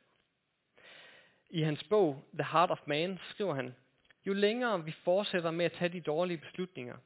I 1.50 1.62
hans 1.62 1.84
bog 1.84 2.24
The 2.34 2.44
Heart 2.44 2.70
of 2.70 2.80
Man 2.86 3.18
skriver 3.30 3.54
han, 3.54 3.74
jo 4.26 4.32
længere 4.32 4.84
vi 4.84 4.92
fortsætter 4.92 5.50
med 5.50 5.64
at 5.64 5.72
tage 5.72 5.88
de 5.88 6.00
dårlige 6.00 6.38
beslutninger, 6.38 6.96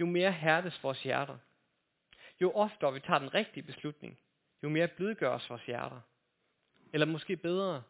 jo 0.00 0.06
mere 0.06 0.32
hærdes 0.32 0.82
vores 0.82 1.02
hjerter. 1.02 1.38
Jo 2.40 2.52
oftere 2.52 2.92
vi 2.92 3.00
tager 3.00 3.18
den 3.18 3.34
rigtige 3.34 3.62
beslutning, 3.62 4.18
jo 4.62 4.68
mere 4.68 4.88
blødgøres 4.88 5.50
vores 5.50 5.66
hjerter. 5.66 6.00
Eller 6.92 7.06
måske 7.06 7.36
bedre, 7.36 7.82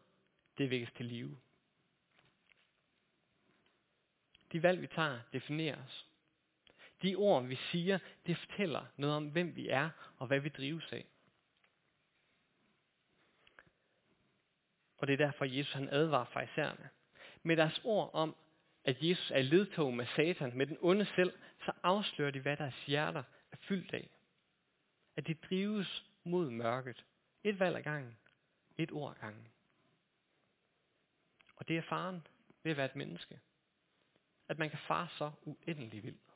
det 0.58 0.70
vækkes 0.70 0.92
til 0.92 1.06
live. 1.06 1.38
De 4.52 4.62
valg, 4.62 4.80
vi 4.80 4.86
tager, 4.86 5.20
definerer 5.32 5.84
os. 5.84 6.06
De 7.02 7.14
ord, 7.14 7.44
vi 7.44 7.54
siger, 7.54 7.98
det 8.26 8.38
fortæller 8.38 8.86
noget 8.96 9.16
om, 9.16 9.28
hvem 9.28 9.56
vi 9.56 9.68
er 9.68 9.90
og 10.18 10.26
hvad 10.26 10.40
vi 10.40 10.48
drives 10.48 10.92
af. 10.92 11.06
Og 15.04 15.08
det 15.08 15.20
er 15.20 15.26
derfor, 15.26 15.44
Jesus 15.44 15.72
han 15.72 15.88
advarer 15.88 16.24
farisæerne. 16.24 16.90
Med 17.42 17.56
deres 17.56 17.80
ord 17.84 18.10
om, 18.12 18.36
at 18.84 18.96
Jesus 19.02 19.30
er 19.30 19.42
ledtog 19.42 19.94
med 19.94 20.06
Satan, 20.06 20.56
med 20.56 20.66
den 20.66 20.78
onde 20.80 21.06
selv, 21.16 21.32
så 21.64 21.72
afslører 21.82 22.30
de, 22.30 22.40
hvad 22.40 22.56
deres 22.56 22.84
hjerter 22.86 23.22
er 23.52 23.56
fyldt 23.56 23.94
af. 23.94 24.10
At 25.16 25.26
de 25.26 25.34
drives 25.34 26.04
mod 26.24 26.50
mørket. 26.50 27.04
Et 27.42 27.60
valg 27.60 27.76
ad 27.76 27.82
gangen. 27.82 28.16
Et 28.78 28.92
ord 28.92 29.10
ad 29.10 29.20
gangen. 29.20 29.48
Og 31.56 31.68
det 31.68 31.78
er 31.78 31.82
faren 31.82 32.26
ved 32.62 32.70
at 32.70 32.76
være 32.76 32.86
et 32.86 32.96
menneske. 32.96 33.40
At 34.48 34.58
man 34.58 34.70
kan 34.70 34.78
fare 34.78 35.08
så 35.08 35.30
uendelig 35.42 36.02
vildt. 36.02 36.32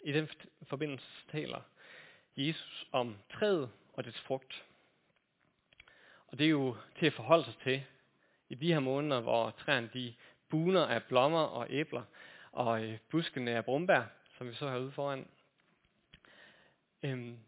I 0.00 0.12
den 0.12 0.28
forbindelse 0.62 1.06
taler 1.28 1.62
Jesus 2.36 2.86
om 2.92 3.16
træet 3.30 3.70
og 3.92 4.04
dets 4.04 4.20
frugt. 4.20 4.64
Og 6.26 6.38
det 6.38 6.46
er 6.46 6.50
jo 6.50 6.76
til 6.98 7.06
at 7.06 7.12
forholde 7.12 7.44
sig 7.44 7.54
til 7.62 7.82
i 8.48 8.54
de 8.54 8.72
her 8.72 8.80
måneder, 8.80 9.20
hvor 9.20 9.50
træerne 9.50 9.90
de 9.94 10.14
buner 10.48 10.86
af 10.86 11.04
blommer 11.04 11.42
og 11.42 11.66
æbler, 11.70 12.02
og 12.52 12.84
øh, 12.84 12.98
buskene 13.10 13.50
af 13.50 13.64
brumbær, 13.64 14.04
som 14.38 14.48
vi 14.48 14.54
så 14.54 14.70
herude 14.70 14.92
foran. 14.92 15.28
Øhm, 17.02 17.38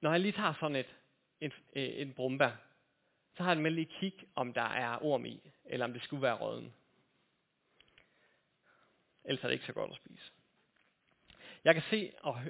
når 0.00 0.10
jeg 0.10 0.20
lige 0.20 0.32
tager 0.32 0.54
sådan 0.60 0.76
et, 0.76 0.94
et, 1.40 1.52
øh, 1.72 1.82
et, 1.82 2.14
brumbær, 2.14 2.50
så 3.36 3.42
har 3.42 3.52
jeg 3.52 3.62
med 3.62 3.70
lige 3.70 3.92
kig, 4.00 4.14
om 4.34 4.52
der 4.52 4.62
er 4.62 5.04
orm 5.04 5.24
i, 5.24 5.40
eller 5.64 5.86
om 5.86 5.92
det 5.92 6.02
skulle 6.02 6.22
være 6.22 6.38
råden. 6.38 6.74
Ellers 9.24 9.44
er 9.44 9.48
det 9.48 9.54
ikke 9.54 9.66
så 9.66 9.72
godt 9.72 9.90
at 9.90 9.96
spise. 9.96 10.32
Jeg 11.64 11.74
kan 11.74 11.82
se 11.90 12.12
og 12.20 12.40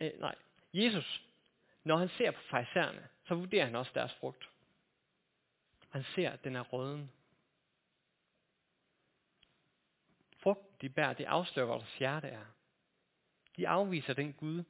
øh, 0.00 0.10
nej, 0.20 0.34
Jesus, 0.72 1.25
når 1.86 1.96
han 1.96 2.08
ser 2.08 2.30
på 2.30 2.40
fejserne, 2.40 3.08
så 3.24 3.34
vurderer 3.34 3.64
han 3.64 3.74
også 3.74 3.92
deres 3.94 4.14
frugt. 4.14 4.50
Han 5.90 6.04
ser, 6.04 6.30
at 6.30 6.44
den 6.44 6.56
er 6.56 6.60
røden. 6.60 7.12
Frugt, 10.38 10.80
de 10.80 10.88
bærer, 10.88 11.12
det 11.12 11.24
afslører, 11.24 11.66
hvor 11.66 11.78
deres 11.78 11.98
hjerte 11.98 12.28
er. 12.28 12.46
De 13.56 13.68
afviser 13.68 14.14
den 14.14 14.32
Gud, 14.32 14.64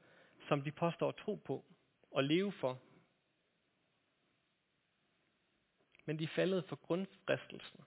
som 0.49 0.63
de 0.63 0.73
påstår 0.73 1.09
at 1.09 1.17
tro 1.17 1.35
på 1.35 1.65
og 2.11 2.25
leve 2.25 2.53
for. 2.53 2.81
Men 6.05 6.19
de 6.19 6.25
er 6.25 6.29
faldet 6.35 6.65
for 6.69 6.77
grundfristelsen 6.77 7.85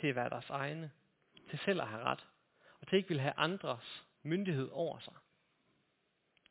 til 0.00 0.06
at 0.06 0.14
være 0.14 0.30
deres 0.30 0.50
egne, 0.50 0.92
til 1.50 1.58
selv 1.58 1.80
at 1.80 1.88
have 1.88 2.02
ret, 2.02 2.26
og 2.80 2.88
til 2.88 2.96
ikke 2.96 3.08
vil 3.08 3.20
have 3.20 3.34
andres 3.36 4.04
myndighed 4.22 4.68
over 4.70 4.98
sig. 4.98 5.14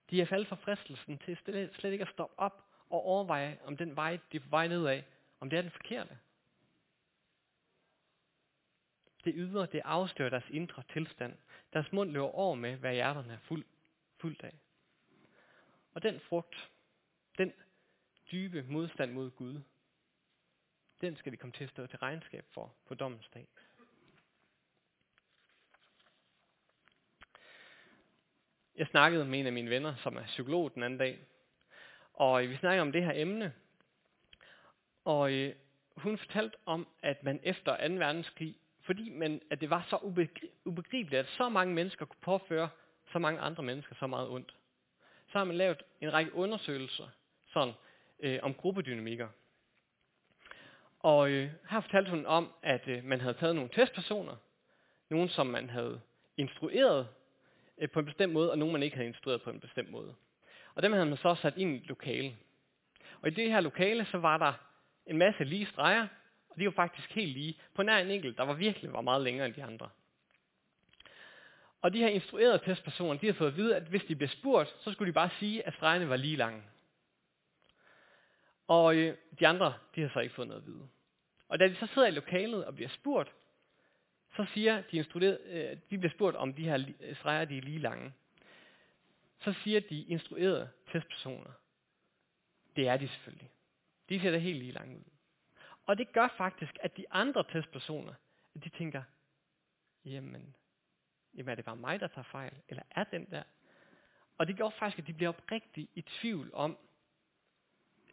De 0.10 0.22
er 0.22 0.26
faldet 0.26 0.48
for 0.48 0.56
fristelsen 0.56 1.18
til 1.18 1.38
slet 1.74 1.92
ikke 1.92 2.06
at 2.06 2.12
stoppe 2.12 2.40
op 2.40 2.64
og 2.90 3.04
overveje, 3.06 3.60
om 3.64 3.78
den 3.78 3.96
vej, 3.96 4.20
de 4.32 4.38
er 4.38 4.42
på 4.42 4.50
vej 4.50 4.68
nedad, 4.68 5.04
om 5.40 5.50
det 5.50 5.58
er 5.58 5.62
den 5.62 5.72
forkerte. 5.72 6.18
Det 9.24 9.34
ydre, 9.38 9.66
det 9.66 9.82
afslører 9.86 10.30
deres 10.30 10.50
indre 10.50 10.84
tilstand. 10.94 11.38
Deres 11.74 11.92
mund 11.92 12.12
løber 12.12 12.36
over 12.36 12.56
med, 12.56 12.76
hvad 12.76 12.94
hjerterne 12.94 13.34
er 13.34 13.38
fuld, 13.38 13.66
fuldt 14.18 14.44
af. 14.44 14.54
Og 15.94 16.04
den 16.04 16.20
frugt, 16.20 16.70
den 17.38 17.54
dybe 18.32 18.64
modstand 18.64 19.12
mod 19.12 19.32
Gud, 19.32 19.62
den 21.02 21.16
skal 21.16 21.32
vi 21.32 21.38
komme 21.38 21.54
til 21.54 21.64
at 21.64 21.70
stå 21.70 21.88
til 21.88 22.00
regnskab 22.00 22.46
for 22.54 22.76
på 22.86 22.96
dommens 22.96 23.30
dag. 23.34 23.48
Jeg 28.78 28.88
snakkede 28.88 29.26
med 29.26 29.40
en 29.40 29.46
af 29.46 29.54
mine 29.54 29.70
venner, 29.70 29.96
som 29.96 30.18
er 30.18 30.24
psykolog 30.24 30.74
den 30.76 30.84
anden 30.84 31.00
dag, 31.00 31.20
og 32.14 32.44
øh, 32.44 32.50
vi 32.50 32.56
snakkede 32.56 32.82
om 32.82 32.92
det 32.92 33.04
her 33.04 33.12
emne, 33.16 33.54
og 35.06 35.34
øh, 35.34 35.56
hun 35.98 36.18
fortalte 36.18 36.58
om, 36.66 36.88
at 37.02 37.24
man 37.24 37.40
efter 37.44 37.88
2. 37.88 37.94
verdenskrig, 37.94 38.56
fordi 38.82 39.10
man, 39.10 39.42
at 39.50 39.62
det 39.62 39.70
var 39.70 39.86
så 39.90 39.98
ubegribeligt, 40.66 41.20
at 41.20 41.28
så 41.28 41.50
mange 41.50 41.74
mennesker 41.74 42.06
kunne 42.06 42.22
påføre 42.22 42.70
så 43.12 43.20
mange 43.20 43.40
andre 43.40 43.64
mennesker 43.64 43.96
så 43.96 44.08
meget 44.08 44.30
ondt, 44.30 44.56
så 45.32 45.38
har 45.38 45.46
man 45.46 45.56
lavet 45.56 45.84
en 46.02 46.14
række 46.14 46.36
undersøgelser 46.36 47.08
sådan, 47.48 47.74
øh, 48.20 48.40
om 48.42 48.54
gruppedynamikker. 48.54 49.28
Og 51.00 51.30
øh, 51.30 51.52
her 51.70 51.82
fortalte 51.82 52.12
hun 52.12 52.26
om, 52.26 52.54
at 52.62 52.88
øh, 52.88 53.04
man 53.04 53.22
havde 53.22 53.34
taget 53.34 53.56
nogle 53.56 53.70
testpersoner, 53.74 54.36
nogen 55.10 55.30
som 55.30 55.48
man 55.48 55.70
havde 55.70 56.02
instrueret 56.38 57.08
øh, 57.78 57.90
på 57.90 58.00
en 58.00 58.06
bestemt 58.06 58.34
måde, 58.34 58.52
og 58.52 58.58
nogle 58.58 58.72
man 58.72 58.84
ikke 58.84 58.96
havde 58.96 59.08
instrueret 59.08 59.42
på 59.42 59.50
en 59.50 59.60
bestemt 59.60 59.92
måde. 59.92 60.16
Og 60.76 60.84
dem 60.84 60.94
havde 60.94 61.06
man 61.06 61.18
så 61.18 61.36
sat 61.36 61.58
ind 61.58 61.74
i 61.74 61.78
et 61.78 61.88
lokale. 61.88 62.38
Og 63.22 63.28
i 63.28 63.32
det 63.32 63.52
her 63.52 63.62
lokale, 63.62 64.06
så 64.06 64.18
var 64.18 64.38
der 64.38 64.54
en 65.06 65.18
masse 65.18 65.44
lige 65.44 65.66
streger, 65.66 66.08
og 66.50 66.60
de 66.60 66.66
var 66.66 66.72
faktisk 66.72 67.12
helt 67.12 67.32
lige, 67.32 67.60
på 67.74 67.84
nær 67.84 67.98
en 67.98 68.12
enkelt, 68.12 68.38
der 68.38 68.44
var 68.44 68.54
virkelig 68.54 68.94
var 68.94 69.02
meget 69.02 69.22
længere 69.22 69.46
end 69.46 69.56
de 69.56 69.64
andre. 69.64 69.90
Og 71.82 71.94
de 71.94 72.00
her 72.00 72.08
instruerede 72.08 72.62
testpersoner, 72.66 73.20
de 73.20 73.26
har 73.26 73.34
fået 73.34 73.48
at 73.48 73.58
vide, 73.58 73.76
at 73.76 73.84
hvis 73.84 74.04
de 74.04 74.16
blev 74.16 74.30
spurgt, 74.30 74.76
så 74.80 74.92
skulle 74.92 75.08
de 75.08 75.14
bare 75.14 75.30
sige, 75.40 75.68
at 75.68 75.74
stregerne 75.74 76.10
var 76.10 76.16
lige 76.16 76.36
lange. 76.36 76.64
Og 78.68 78.96
øh, 78.96 79.18
de 79.40 79.48
andre, 79.48 79.74
de 79.96 80.02
har 80.02 80.10
så 80.10 80.20
ikke 80.20 80.36
fået 80.36 80.48
noget 80.48 80.62
at 80.62 80.68
vide. 80.68 80.88
Og 81.48 81.60
da 81.60 81.68
de 81.68 81.76
så 81.76 81.88
sidder 81.94 82.08
i 82.08 82.12
lokalet 82.12 82.66
og 82.66 82.76
bliver 82.76 82.90
spurgt, 82.90 83.32
så 84.36 84.46
siger 84.54 84.82
de 84.82 84.98
instruerede, 84.98 85.40
øh, 85.46 85.78
de 85.90 85.98
bliver 85.98 86.12
spurgt 86.12 86.36
om 86.36 86.54
de 86.54 86.64
her 86.64 86.86
øh, 87.00 87.16
streger, 87.16 87.46
de 87.46 87.58
er 87.58 87.62
lige 87.62 87.80
lange. 87.80 88.14
Så 89.40 89.54
siger 89.54 89.80
de 89.80 90.04
instruerede 90.04 90.70
testpersoner, 90.92 91.52
det 92.76 92.88
er 92.88 92.98
de 92.98 93.08
selvfølgelig. 93.08 93.50
De 94.10 94.20
ser 94.20 94.32
da 94.32 94.38
helt 94.38 94.60
lige 94.60 94.72
lange 94.72 94.98
ud. 94.98 95.04
Og 95.86 95.98
det 95.98 96.12
gør 96.12 96.28
faktisk, 96.38 96.78
at 96.82 96.98
de 96.98 97.06
andre 97.12 97.44
testpersoner, 97.44 98.14
de 98.64 98.70
tænker, 98.70 99.04
jamen, 100.06 100.56
jamen 101.34 101.50
er 101.50 101.56
det 101.56 101.66
bare 101.66 101.76
mig, 101.76 102.00
der 102.00 102.08
tager 102.08 102.24
fejl? 102.24 102.54
Eller 102.70 102.84
er 102.92 103.04
den 103.04 103.26
der? 103.32 103.44
Og 104.38 104.48
det 104.48 104.56
gjorde 104.56 104.76
faktisk, 104.80 105.00
at 105.00 105.08
de 105.08 105.14
blev 105.14 105.30
oprigtigt 105.30 105.92
i 105.94 106.02
tvivl 106.02 106.50
om, 106.54 106.78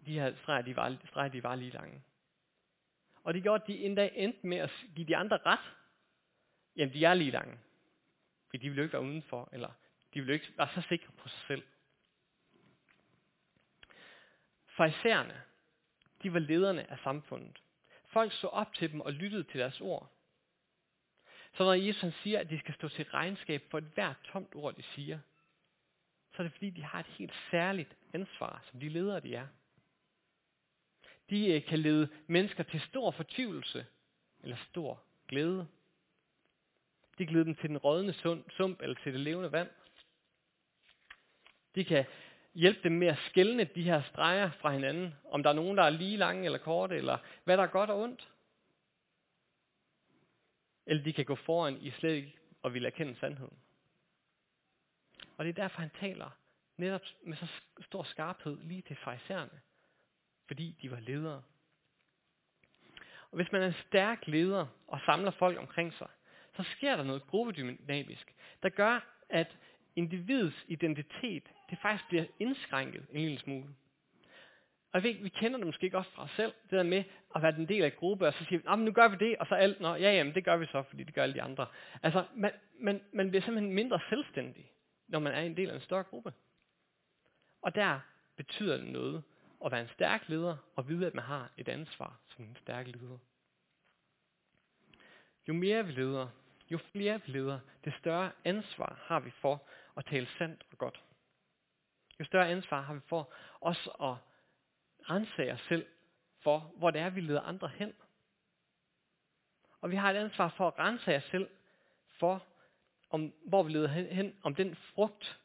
de 0.07 0.13
her 0.13 0.37
streger, 0.37 0.63
de 0.63 0.77
var, 0.77 0.97
streger, 1.07 1.29
de 1.29 1.43
var 1.43 1.55
lige 1.55 1.71
lange. 1.71 2.03
Og 3.25 3.35
det 3.35 3.43
gjorde, 3.43 3.63
at 3.63 3.69
de 3.69 3.85
endda 3.85 4.11
endte 4.15 4.47
med 4.47 4.57
at 4.57 4.71
give 4.95 5.07
de 5.07 5.17
andre 5.17 5.39
ret. 5.47 5.73
Jamen, 6.77 6.95
de 6.95 7.05
er 7.05 7.15
lige 7.15 7.31
lange. 7.31 7.59
For 8.51 8.57
de 8.57 8.69
vil 8.69 8.77
jo 8.77 8.83
ikke 8.83 8.93
være 8.93 9.03
udenfor, 9.03 9.49
eller 9.53 9.73
de 10.15 10.21
vil 10.21 10.29
jo 10.29 10.35
ikke 10.35 10.53
være 10.57 10.69
så 10.75 10.83
sikre 10.89 11.13
på 11.13 11.29
sig 11.29 11.41
selv. 11.47 11.63
Farisæerne, 14.67 15.43
de 16.23 16.33
var 16.33 16.39
lederne 16.39 16.91
af 16.91 16.99
samfundet. 16.99 17.63
Folk 18.05 18.33
så 18.33 18.47
op 18.47 18.75
til 18.75 18.93
dem 18.93 19.01
og 19.01 19.13
lyttede 19.13 19.45
til 19.45 19.61
deres 19.61 19.81
ord. 19.81 20.13
Så 21.55 21.65
når 21.65 21.73
Jesus 21.73 22.15
siger, 22.15 22.41
at 22.41 22.51
de 22.51 22.59
skal 22.59 22.75
stå 22.75 22.89
til 22.89 23.05
regnskab 23.05 23.63
for 23.71 23.79
et 23.79 23.85
hvert 23.85 24.17
tomt 24.25 24.55
ord, 24.55 24.75
de 24.75 24.83
siger, 24.83 25.19
så 26.33 26.43
er 26.43 26.43
det 26.43 26.53
fordi, 26.53 26.71
de 26.71 26.83
har 26.83 27.01
et 27.01 27.07
helt 27.07 27.35
særligt 27.51 27.97
ansvar, 28.13 28.63
som 28.71 28.81
de 28.81 28.89
ledere 28.89 29.21
de 29.21 29.35
er. 29.35 29.47
De 31.31 31.55
eh, 31.55 31.65
kan 31.65 31.79
lede 31.79 32.09
mennesker 32.27 32.63
til 32.63 32.81
stor 32.81 33.11
fortvivlelse 33.11 33.87
eller 34.43 34.57
stor 34.57 35.03
glæde. 35.29 35.69
De 37.19 37.27
kan 37.27 37.35
lede 37.35 37.45
dem 37.45 37.55
til 37.55 37.69
den 37.69 37.79
rådne 37.79 38.13
sump 38.57 38.83
eller 38.83 38.97
til 39.03 39.13
det 39.13 39.21
levende 39.21 39.53
vand. 39.53 39.71
De 41.75 41.85
kan 41.85 42.05
hjælpe 42.55 42.81
dem 42.83 42.93
med 42.93 43.07
at 43.07 43.19
skælne 43.19 43.65
de 43.65 43.83
her 43.83 44.03
streger 44.03 44.51
fra 44.51 44.73
hinanden, 44.73 45.15
om 45.25 45.43
der 45.43 45.51
er 45.51 45.55
nogen, 45.55 45.77
der 45.77 45.85
er 45.85 45.91
lige 45.91 46.17
lange 46.17 46.45
eller 46.45 46.59
korte, 46.59 46.97
eller 46.97 47.19
hvad 47.45 47.57
der 47.57 47.63
er 47.63 47.67
godt 47.67 47.91
og 47.91 48.01
ondt. 48.01 48.33
Eller 50.87 51.03
de 51.03 51.13
kan 51.13 51.25
gå 51.25 51.35
foran 51.35 51.77
i 51.81 51.91
slet 51.91 52.13
ikke 52.13 52.39
og 52.63 52.75
vil 52.75 52.85
erkende 52.85 53.17
sandheden. 53.17 53.59
Og 55.37 55.45
det 55.45 55.49
er 55.51 55.63
derfor, 55.63 55.81
han 55.81 55.91
taler 56.01 56.31
netop 56.77 57.03
med 57.23 57.37
så 57.37 57.47
stor 57.81 58.03
skarphed 58.03 58.59
lige 58.63 58.83
til 58.83 58.97
farisæerne, 58.97 59.61
fordi 60.47 60.77
de 60.83 60.91
var 60.91 61.01
ledere. 61.01 61.43
Og 63.31 63.37
hvis 63.37 63.53
man 63.53 63.63
er 63.63 63.67
en 63.67 63.83
stærk 63.89 64.27
leder 64.27 64.67
og 64.87 65.01
samler 65.07 65.31
folk 65.31 65.59
omkring 65.59 65.95
sig, 65.95 66.09
så 66.57 66.63
sker 66.63 66.97
der 66.97 67.05
noget 67.05 67.27
gruppedynamisk, 67.27 68.35
der 68.63 68.69
gør, 68.69 69.25
at 69.29 69.57
individets 69.97 70.65
identitet, 70.69 71.43
det 71.71 71.79
faktisk 71.79 72.09
bliver 72.09 72.25
indskrænket 72.39 73.07
en 73.11 73.21
lille 73.21 73.39
smule. 73.39 73.69
Og 74.93 75.01
jeg 75.01 75.03
ved, 75.03 75.23
vi 75.23 75.29
kender 75.29 75.59
det 75.59 75.67
måske 75.67 75.85
ikke 75.85 75.99
også 75.99 76.11
fra 76.11 76.23
os 76.23 76.31
selv, 76.31 76.53
det 76.63 76.71
der 76.71 76.83
med 76.83 77.05
at 77.35 77.43
være 77.43 77.59
en 77.59 77.69
del 77.69 77.83
af 77.83 77.87
en 77.87 77.93
gruppe, 77.99 78.27
og 78.27 78.33
så 78.33 78.45
siger 78.45 78.77
vi, 78.77 78.85
nu 78.85 78.93
gør 78.93 79.09
vi 79.09 79.17
det, 79.17 79.37
og 79.39 79.47
så 79.47 79.55
alt, 79.55 79.81
nå, 79.81 79.95
ja, 79.95 80.13
jamen, 80.13 80.35
det 80.35 80.45
gør 80.45 80.57
vi 80.57 80.67
så, 80.67 80.83
fordi 80.83 81.05
det 81.05 81.15
gør 81.15 81.23
alle 81.23 81.35
de 81.35 81.43
andre. 81.43 81.67
Altså, 82.03 82.25
man, 82.35 82.53
man, 82.81 83.01
man 83.13 83.29
bliver 83.29 83.43
simpelthen 83.43 83.75
mindre 83.75 84.01
selvstændig, 84.09 84.73
når 85.09 85.19
man 85.19 85.33
er 85.33 85.41
en 85.41 85.57
del 85.57 85.71
af 85.71 85.75
en 85.75 85.81
større 85.81 86.03
gruppe. 86.03 86.33
Og 87.63 87.75
der 87.75 88.01
betyder 88.37 88.77
det 88.77 88.87
noget 88.87 89.23
at 89.65 89.73
være 89.73 89.81
en 89.81 89.89
stærk 89.89 90.29
leder, 90.29 90.57
og 90.77 90.89
vide, 90.89 91.07
at 91.07 91.15
man 91.15 91.25
har 91.25 91.51
et 91.57 91.69
ansvar 91.69 92.21
som 92.29 92.45
en 92.45 92.57
stærk 92.57 92.87
leder. 92.87 93.19
Jo 95.49 95.53
mere 95.53 95.87
vi 95.87 95.93
leder, 95.93 96.29
jo 96.73 96.79
flere 96.79 97.21
vi 97.27 97.33
leder, 97.33 97.61
det 97.85 97.95
større 97.99 98.33
ansvar 98.45 99.03
har 99.07 99.21
vi 99.21 99.31
for 99.31 99.69
at 99.97 100.05
tale 100.05 100.27
sandt 100.39 100.67
og 100.71 100.79
godt. 100.79 101.03
Jo 102.21 102.25
større 102.25 102.49
ansvar 102.49 102.81
har 102.81 102.95
vi 102.95 103.01
for 103.09 103.33
os 103.61 103.89
at 104.01 104.15
rense 105.11 105.53
os 105.53 105.61
selv 105.61 105.87
for, 106.43 106.59
hvor 106.59 106.91
det 106.91 107.01
er, 107.01 107.11
vi 107.11 107.21
leder 107.21 107.41
andre 107.41 107.69
hen. 107.69 107.93
Og 109.81 109.91
vi 109.91 109.97
har 109.97 110.11
et 110.11 110.17
ansvar 110.17 110.49
for 110.57 110.69
at 110.69 110.79
rense 110.79 111.17
os 111.17 111.25
selv 111.25 111.51
for, 112.19 112.47
om, 113.11 113.33
hvor 113.45 113.63
vi 113.63 113.73
leder 113.73 113.89
hen, 113.89 114.37
om 114.43 114.55
den 114.55 114.77
frugt, 114.77 115.41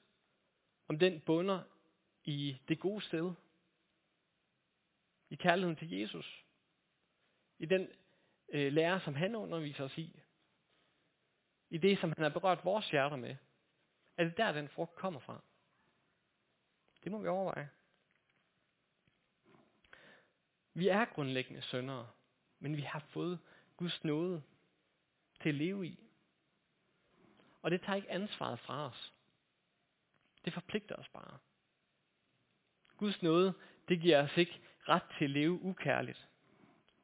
om 0.87 0.99
den 0.99 1.19
bunder 1.19 1.61
i 2.23 2.57
det 2.67 2.79
gode 2.79 3.01
sted. 3.01 3.31
I 5.29 5.35
kærligheden 5.35 5.75
til 5.75 5.91
Jesus. 5.91 6.43
I 7.59 7.65
den 7.65 7.89
øh, 8.49 8.73
lære, 8.73 8.99
som 9.01 9.15
han 9.15 9.35
underviser 9.35 9.83
os 9.83 9.97
i 9.97 10.19
i 11.69 11.77
det, 11.77 11.99
som 11.99 12.13
han 12.17 12.23
har 12.23 12.29
berørt 12.29 12.65
vores 12.65 12.89
hjerter 12.89 13.17
med? 13.17 13.35
Er 14.17 14.23
det 14.23 14.37
der, 14.37 14.51
den 14.51 14.69
frugt 14.69 14.95
kommer 14.95 15.19
fra? 15.19 15.41
Det 17.03 17.11
må 17.11 17.17
vi 17.21 17.27
overveje. 17.27 17.69
Vi 20.73 20.87
er 20.87 21.05
grundlæggende 21.05 21.61
syndere, 21.61 22.07
men 22.59 22.77
vi 22.77 22.81
har 22.81 22.99
fået 22.99 23.39
Guds 23.77 24.03
nåde 24.03 24.43
til 25.41 25.49
at 25.49 25.55
leve 25.55 25.87
i. 25.87 25.99
Og 27.61 27.71
det 27.71 27.81
tager 27.81 27.95
ikke 27.95 28.11
ansvaret 28.11 28.59
fra 28.59 28.87
os. 28.87 29.13
Det 30.45 30.53
forpligter 30.53 30.95
os 30.95 31.09
bare. 31.09 31.37
Guds 32.97 33.21
nåde, 33.21 33.53
det 33.87 34.01
giver 34.01 34.23
os 34.23 34.37
ikke 34.37 34.61
ret 34.89 35.03
til 35.17 35.23
at 35.23 35.29
leve 35.29 35.61
ukærligt. 35.61 36.29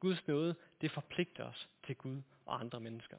Guds 0.00 0.26
nåde, 0.26 0.54
det 0.80 0.90
forpligter 0.90 1.44
os 1.44 1.68
til 1.86 1.96
Gud 1.96 2.22
og 2.46 2.60
andre 2.60 2.80
mennesker. 2.80 3.18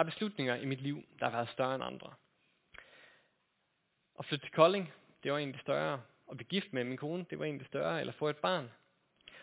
Der 0.00 0.04
er 0.04 0.10
beslutninger 0.10 0.56
i 0.56 0.64
mit 0.64 0.80
liv, 0.80 1.04
der 1.18 1.24
har 1.24 1.32
været 1.32 1.48
større 1.48 1.74
end 1.74 1.84
andre. 1.84 2.12
At 4.18 4.24
flytte 4.24 4.46
til 4.46 4.52
Kolding, 4.52 4.92
det 5.22 5.32
var 5.32 5.38
egentlig 5.38 5.60
større. 5.60 6.02
At 6.30 6.36
blive 6.36 6.48
gift 6.48 6.72
med 6.72 6.84
min 6.84 6.96
kone, 6.96 7.26
det 7.30 7.38
var 7.38 7.44
egentlig 7.44 7.66
større. 7.66 8.00
Eller 8.00 8.12
få 8.12 8.28
et 8.28 8.36
barn. 8.36 8.70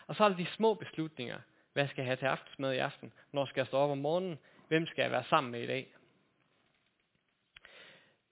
Og 0.06 0.16
så 0.16 0.24
er 0.24 0.28
der 0.28 0.36
de 0.36 0.46
små 0.46 0.74
beslutninger. 0.74 1.38
Hvad 1.72 1.88
skal 1.88 2.02
jeg 2.02 2.06
have 2.06 2.16
til 2.16 2.26
aftensmad 2.26 2.72
i 2.72 2.78
aften? 2.78 3.12
Når 3.32 3.46
skal 3.46 3.60
jeg 3.60 3.66
stå 3.66 3.76
op 3.76 3.90
om 3.90 3.98
morgenen? 3.98 4.38
Hvem 4.68 4.86
skal 4.86 5.02
jeg 5.02 5.10
være 5.10 5.24
sammen 5.24 5.52
med 5.52 5.62
i 5.62 5.66
dag? 5.66 5.94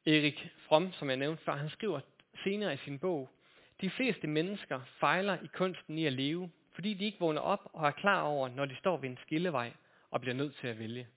Erik 0.07 0.49
Fromm, 0.69 0.93
som 0.93 1.09
jeg 1.09 1.17
nævnte 1.17 1.45
før, 1.45 1.57
han 1.57 1.71
skriver 1.71 2.01
senere 2.45 2.75
i 2.75 2.77
sin 2.77 2.99
bog, 2.99 3.31
de 3.81 3.91
fleste 3.91 4.27
mennesker 4.27 4.81
fejler 5.01 5.39
i 5.43 5.47
kunsten 5.47 5.99
i 5.99 6.07
at 6.07 6.13
leve, 6.13 6.51
fordi 6.73 6.95
de 6.95 7.05
ikke 7.05 7.21
vågner 7.21 7.41
op 7.41 7.71
og 7.73 7.87
er 7.87 7.91
klar 7.93 8.23
over, 8.23 8.49
når 8.49 8.65
de 8.65 8.77
står 8.77 8.97
ved 8.97 9.09
en 9.09 9.19
skillevej 9.23 9.73
og 10.11 10.21
bliver 10.21 10.35
nødt 10.35 10.57
til 10.57 10.67
at 10.67 10.79
vælge. 10.79 11.09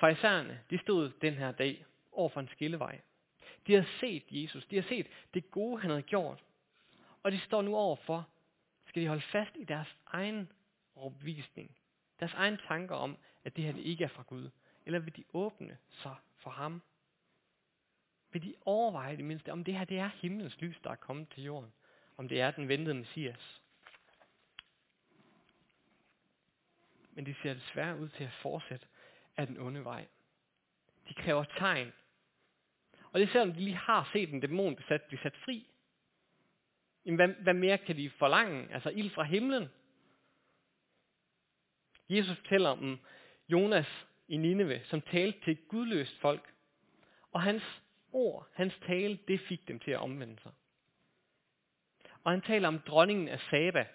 Farisæerne, 0.00 0.60
de 0.70 0.78
stod 0.78 1.10
den 1.20 1.34
her 1.34 1.52
dag 1.52 1.84
over 2.12 2.28
for 2.28 2.40
en 2.40 2.48
skillevej. 2.48 3.00
De 3.66 3.74
har 3.74 3.86
set 4.00 4.24
Jesus, 4.30 4.66
de 4.66 4.76
har 4.76 4.82
set 4.82 5.06
det 5.34 5.50
gode, 5.50 5.80
han 5.80 5.90
havde 5.90 6.02
gjort. 6.02 6.44
Og 7.22 7.32
de 7.32 7.40
står 7.40 7.62
nu 7.62 7.76
over 7.76 7.96
for, 7.96 8.28
skal 8.86 9.02
de 9.02 9.08
holde 9.08 9.22
fast 9.22 9.56
i 9.56 9.64
deres 9.64 9.96
egen 10.06 10.52
opvisning, 10.96 11.76
deres 12.20 12.34
egen 12.34 12.58
tanker 12.68 12.94
om, 12.94 13.18
at 13.44 13.56
det 13.56 13.64
her 13.64 13.72
det 13.72 13.82
ikke 13.82 14.04
er 14.04 14.08
fra 14.08 14.22
Gud, 14.22 14.50
eller 14.86 14.98
vil 14.98 15.16
de 15.16 15.24
åbne 15.32 15.78
sig 15.90 16.16
for 16.36 16.50
ham? 16.50 16.82
Vil 18.32 18.42
de 18.42 18.54
overveje 18.64 19.16
det 19.16 19.24
mindste, 19.24 19.52
om 19.52 19.64
det 19.64 19.74
her 19.74 19.84
det 19.84 19.98
er 19.98 20.10
himlens 20.14 20.60
lys, 20.60 20.76
der 20.84 20.90
er 20.90 20.94
kommet 20.94 21.28
til 21.28 21.44
jorden? 21.44 21.72
Om 22.16 22.28
det 22.28 22.40
er 22.40 22.50
den 22.50 22.68
ventede 22.68 22.94
Messias? 22.94 23.62
Men 27.10 27.26
de 27.26 27.34
ser 27.42 27.54
desværre 27.54 27.98
ud 27.98 28.08
til 28.08 28.24
at 28.24 28.32
fortsætte 28.32 28.86
af 29.36 29.46
den 29.46 29.58
onde 29.58 29.84
vej. 29.84 30.06
De 31.08 31.14
kræver 31.14 31.44
tegn. 31.44 31.92
Og 33.12 33.20
det 33.20 33.28
er 33.28 33.32
selvom 33.32 33.52
de 33.52 33.60
lige 33.60 33.76
har 33.76 34.10
set 34.12 34.32
en 34.32 34.40
dæmon 34.40 34.76
besat 34.76 35.02
blive 35.02 35.20
sat 35.22 35.36
fri. 35.36 35.66
Jamen, 37.04 37.16
hvad, 37.16 37.28
hvad 37.28 37.54
mere 37.54 37.78
kan 37.78 37.96
de 37.96 38.10
forlange? 38.10 38.74
Altså 38.74 38.90
ild 38.90 39.10
fra 39.10 39.22
himlen? 39.22 39.68
Jesus 42.08 42.36
fortæller 42.38 42.70
om 42.70 43.00
Jonas 43.48 44.06
i 44.28 44.36
Nineve, 44.36 44.80
som 44.84 45.00
talte 45.00 45.40
til 45.40 45.52
et 45.52 45.68
gudløst 45.68 46.18
folk. 46.20 46.54
Og 47.32 47.42
hans 47.42 47.82
ord, 48.12 48.48
hans 48.54 48.74
tale, 48.86 49.18
det 49.28 49.40
fik 49.40 49.68
dem 49.68 49.78
til 49.78 49.90
at 49.90 49.98
omvende 49.98 50.42
sig. 50.42 50.52
Og 52.24 52.30
han 52.30 52.40
taler 52.40 52.68
om 52.68 52.80
dronningen 52.80 53.28
af 53.28 53.40
Saba, 53.40 53.86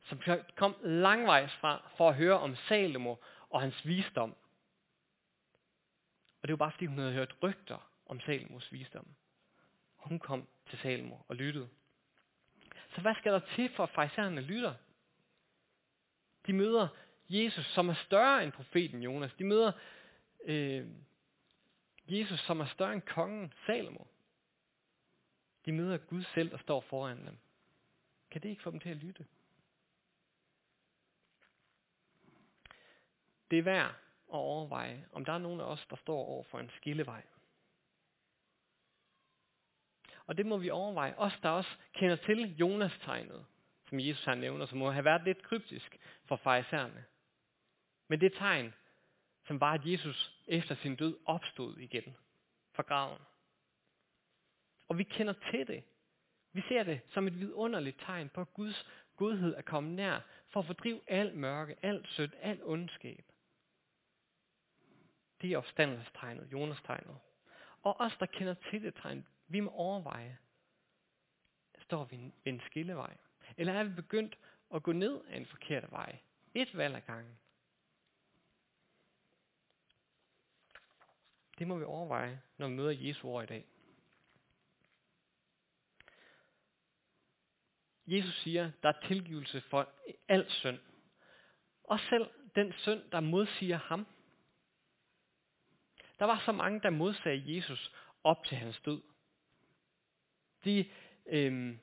som 0.00 0.20
kom 0.56 0.76
langvejs 0.82 1.54
fra 1.56 1.90
for 1.96 2.08
at 2.08 2.14
høre 2.14 2.38
om 2.38 2.56
Salomo 2.56 3.16
og 3.50 3.60
hans 3.60 3.86
visdom. 3.86 4.36
Og 6.42 6.48
det 6.48 6.52
var 6.52 6.56
bare 6.56 6.72
fordi, 6.72 6.86
hun 6.86 6.98
havde 6.98 7.12
hørt 7.12 7.36
rygter 7.42 7.90
om 8.06 8.20
Salmos 8.20 8.72
visdom. 8.72 9.06
Hun 9.96 10.18
kom 10.18 10.48
til 10.70 10.78
Salmo 10.78 11.16
og 11.28 11.36
lyttede. 11.36 11.68
Så 12.94 13.00
hvad 13.00 13.14
skal 13.14 13.32
der 13.32 13.40
til 13.56 13.70
for, 13.76 13.82
at 13.82 13.90
fejserne 13.90 14.40
lytter? 14.40 14.74
De 16.46 16.52
møder 16.52 16.88
Jesus, 17.28 17.66
som 17.66 17.88
er 17.88 17.94
større 17.94 18.44
end 18.44 18.52
profeten 18.52 19.02
Jonas. 19.02 19.34
De 19.38 19.44
møder 19.44 19.72
øh, 20.44 20.86
Jesus, 22.08 22.40
som 22.40 22.60
er 22.60 22.66
større 22.66 22.92
end 22.92 23.02
kongen 23.02 23.52
Salomo. 23.66 24.04
De 25.66 25.72
møder 25.72 25.98
Gud 25.98 26.24
selv, 26.34 26.50
der 26.50 26.58
står 26.58 26.80
foran 26.80 27.26
dem. 27.26 27.38
Kan 28.30 28.42
det 28.42 28.48
ikke 28.48 28.62
få 28.62 28.70
dem 28.70 28.80
til 28.80 28.88
at 28.88 28.96
lytte? 28.96 29.26
Det 33.50 33.58
er 33.58 33.62
værd 33.62 33.94
at 34.32 34.38
overveje, 34.38 35.06
om 35.12 35.24
der 35.24 35.32
er 35.32 35.38
nogen 35.38 35.60
af 35.60 35.64
os, 35.64 35.86
der 35.90 35.96
står 35.96 36.18
over 36.18 36.42
for 36.42 36.58
en 36.58 36.70
skillevej. 36.76 37.22
Og 40.26 40.38
det 40.38 40.46
må 40.46 40.56
vi 40.56 40.70
overveje. 40.70 41.14
Os, 41.16 41.38
der 41.42 41.48
også 41.48 41.70
kender 41.92 42.16
til 42.16 42.56
Jonas-tegnet, 42.56 43.46
som 43.88 44.00
Jesus 44.00 44.24
har 44.24 44.34
nævner, 44.34 44.66
som 44.66 44.78
må 44.78 44.90
have 44.90 45.04
været 45.04 45.24
lidt 45.24 45.42
kryptisk 45.42 45.98
for 46.24 46.36
farisæerne. 46.36 47.04
Men 48.08 48.20
det 48.20 48.32
tegn, 48.32 48.74
som 49.46 49.60
var, 49.60 49.72
at 49.72 49.86
Jesus 49.86 50.34
efter 50.46 50.74
sin 50.74 50.96
død 50.96 51.18
opstod 51.24 51.76
igen 51.76 52.16
fra 52.74 52.82
graven. 52.82 53.22
Og 54.88 54.98
vi 54.98 55.04
kender 55.04 55.34
til 55.50 55.66
det. 55.66 55.84
Vi 56.52 56.62
ser 56.68 56.82
det 56.82 57.00
som 57.08 57.26
et 57.26 57.40
vidunderligt 57.40 58.00
tegn 58.06 58.28
på, 58.28 58.40
at 58.40 58.54
Guds 58.54 58.88
godhed 59.16 59.54
er 59.54 59.62
kommet 59.62 59.92
nær 59.92 60.20
for 60.48 60.60
at 60.60 60.66
fordrive 60.66 61.00
alt 61.06 61.34
mørke, 61.34 61.76
alt 61.82 62.08
sødt, 62.08 62.34
alt 62.40 62.60
ondskab. 62.64 63.24
Det 65.40 65.52
er 65.52 65.58
opstandelsestegnet, 65.58 66.52
Jonas-tegnet. 66.52 67.18
Og 67.82 68.00
os, 68.00 68.16
der 68.20 68.26
kender 68.26 68.54
til 68.54 68.82
det 68.82 68.94
tegn, 68.94 69.26
vi 69.48 69.60
må 69.60 69.70
overveje, 69.70 70.38
står 71.78 72.04
vi 72.04 72.16
ved 72.16 72.52
en 72.52 72.60
skillevej? 72.60 73.16
Eller 73.56 73.72
er 73.72 73.84
vi 73.84 73.94
begyndt 73.94 74.38
at 74.74 74.82
gå 74.82 74.92
ned 74.92 75.20
af 75.28 75.36
en 75.36 75.46
forkert 75.46 75.90
vej? 75.90 76.18
Et 76.54 76.76
valg 76.76 76.96
ad 76.96 77.00
gangen. 77.00 77.38
Det 81.58 81.68
må 81.68 81.78
vi 81.78 81.84
overveje, 81.84 82.42
når 82.58 82.68
vi 82.68 82.74
møder 82.74 82.90
Jesu 82.90 83.28
ord 83.28 83.44
i 83.44 83.46
dag. 83.46 83.66
Jesus 88.06 88.42
siger, 88.42 88.70
der 88.82 88.88
er 88.88 89.06
tilgivelse 89.08 89.60
for 89.60 89.88
al 90.28 90.50
synd. 90.50 90.78
Og 91.84 92.00
selv 92.00 92.30
den 92.54 92.72
synd, 92.72 93.10
der 93.10 93.20
modsiger 93.20 93.76
ham. 93.76 94.06
Der 96.18 96.24
var 96.24 96.42
så 96.44 96.52
mange, 96.52 96.80
der 96.80 96.90
modsagde 96.90 97.56
Jesus 97.56 97.94
op 98.24 98.44
til 98.44 98.56
hans 98.56 98.80
død. 98.80 99.02
De, 100.64 100.90
øhm, 101.26 101.78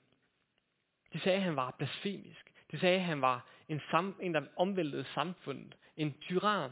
de 1.14 1.20
sagde, 1.20 1.38
at 1.38 1.44
han 1.44 1.56
var 1.56 1.72
blasfemisk. 1.72 2.54
De 2.72 2.80
sagde, 2.80 2.96
at 2.96 3.06
han 3.06 3.22
var 3.22 3.50
en, 3.68 3.82
sam, 3.92 4.18
en 4.22 4.34
der 4.34 4.48
omvæltede 4.56 5.06
samfundet. 5.06 5.78
En 5.98 6.14
tyran. 6.22 6.72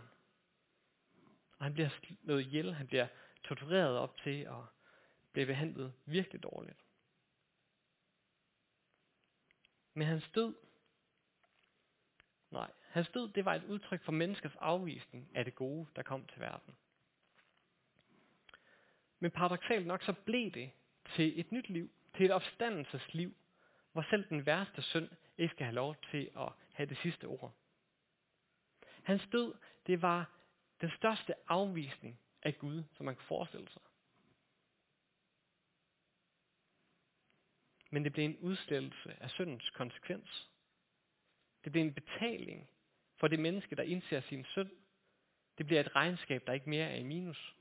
Og 1.57 1.65
han 1.65 1.73
bliver 1.73 1.89
slået 2.23 2.41
ihjel. 2.41 2.73
Han 2.73 2.87
bliver 2.87 3.07
tortureret 3.43 3.97
op 3.97 4.17
til 4.17 4.47
og 4.47 4.65
bliver 5.31 5.45
behandlet 5.45 5.93
virkelig 6.05 6.43
dårligt. 6.43 6.79
Men 9.93 10.07
hans 10.07 10.29
død, 10.35 10.55
nej, 12.51 12.71
hans 12.89 13.09
død, 13.09 13.33
det 13.33 13.45
var 13.45 13.55
et 13.55 13.63
udtryk 13.63 14.03
for 14.03 14.11
menneskets 14.11 14.55
afvisning 14.55 15.29
af 15.35 15.45
det 15.45 15.55
gode, 15.55 15.87
der 15.95 16.03
kom 16.03 16.25
til 16.25 16.41
verden. 16.41 16.75
Men 19.23 19.31
paradoxalt 19.31 19.87
nok 19.87 20.03
så 20.03 20.13
blev 20.25 20.51
det 20.51 20.71
til 21.15 21.39
et 21.39 21.51
nyt 21.51 21.69
liv, 21.69 21.89
til 22.15 22.25
et 22.25 22.31
opstandelsesliv, 22.31 23.35
hvor 23.91 24.05
selv 24.09 24.29
den 24.29 24.45
værste 24.45 24.81
synd 24.81 25.09
ikke 25.37 25.51
skal 25.51 25.65
have 25.65 25.75
lov 25.75 25.95
til 26.11 26.31
at 26.37 26.49
have 26.73 26.89
det 26.89 26.97
sidste 26.97 27.25
ord. 27.25 27.53
Hans 29.03 29.27
død, 29.31 29.53
det 29.87 30.01
var 30.01 30.31
den 30.81 30.91
største 30.97 31.33
afvisning 31.47 32.19
af 32.41 32.57
Gud, 32.57 32.83
som 32.93 33.05
man 33.05 33.15
kan 33.15 33.25
forestille 33.25 33.69
sig. 33.69 33.81
Men 37.89 38.03
det 38.03 38.13
blev 38.13 38.25
en 38.25 38.37
udstillelse 38.37 39.23
af 39.23 39.29
syndens 39.29 39.69
konsekvens. 39.69 40.49
Det 41.63 41.71
blev 41.71 41.83
en 41.83 41.93
betaling 41.93 42.69
for 43.15 43.27
det 43.27 43.39
menneske, 43.39 43.75
der 43.75 43.83
indser 43.83 44.21
sin 44.21 44.45
synd. 44.45 44.71
Det 45.57 45.65
bliver 45.65 45.81
et 45.81 45.95
regnskab, 45.95 46.47
der 46.47 46.53
ikke 46.53 46.69
mere 46.69 46.89
er 46.89 46.95
i 46.95 47.03
minus. 47.03 47.55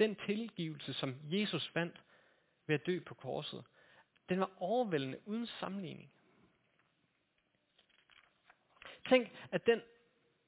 Den 0.00 0.16
tilgivelse, 0.16 0.92
som 0.92 1.16
Jesus 1.24 1.74
vandt 1.74 2.02
ved 2.66 2.74
at 2.74 2.86
dø 2.86 3.00
på 3.00 3.14
korset, 3.14 3.64
den 4.28 4.40
var 4.40 4.50
overvældende 4.56 5.18
uden 5.26 5.46
sammenligning. 5.46 6.12
Tænk, 9.08 9.32
at, 9.50 9.66
den, 9.66 9.80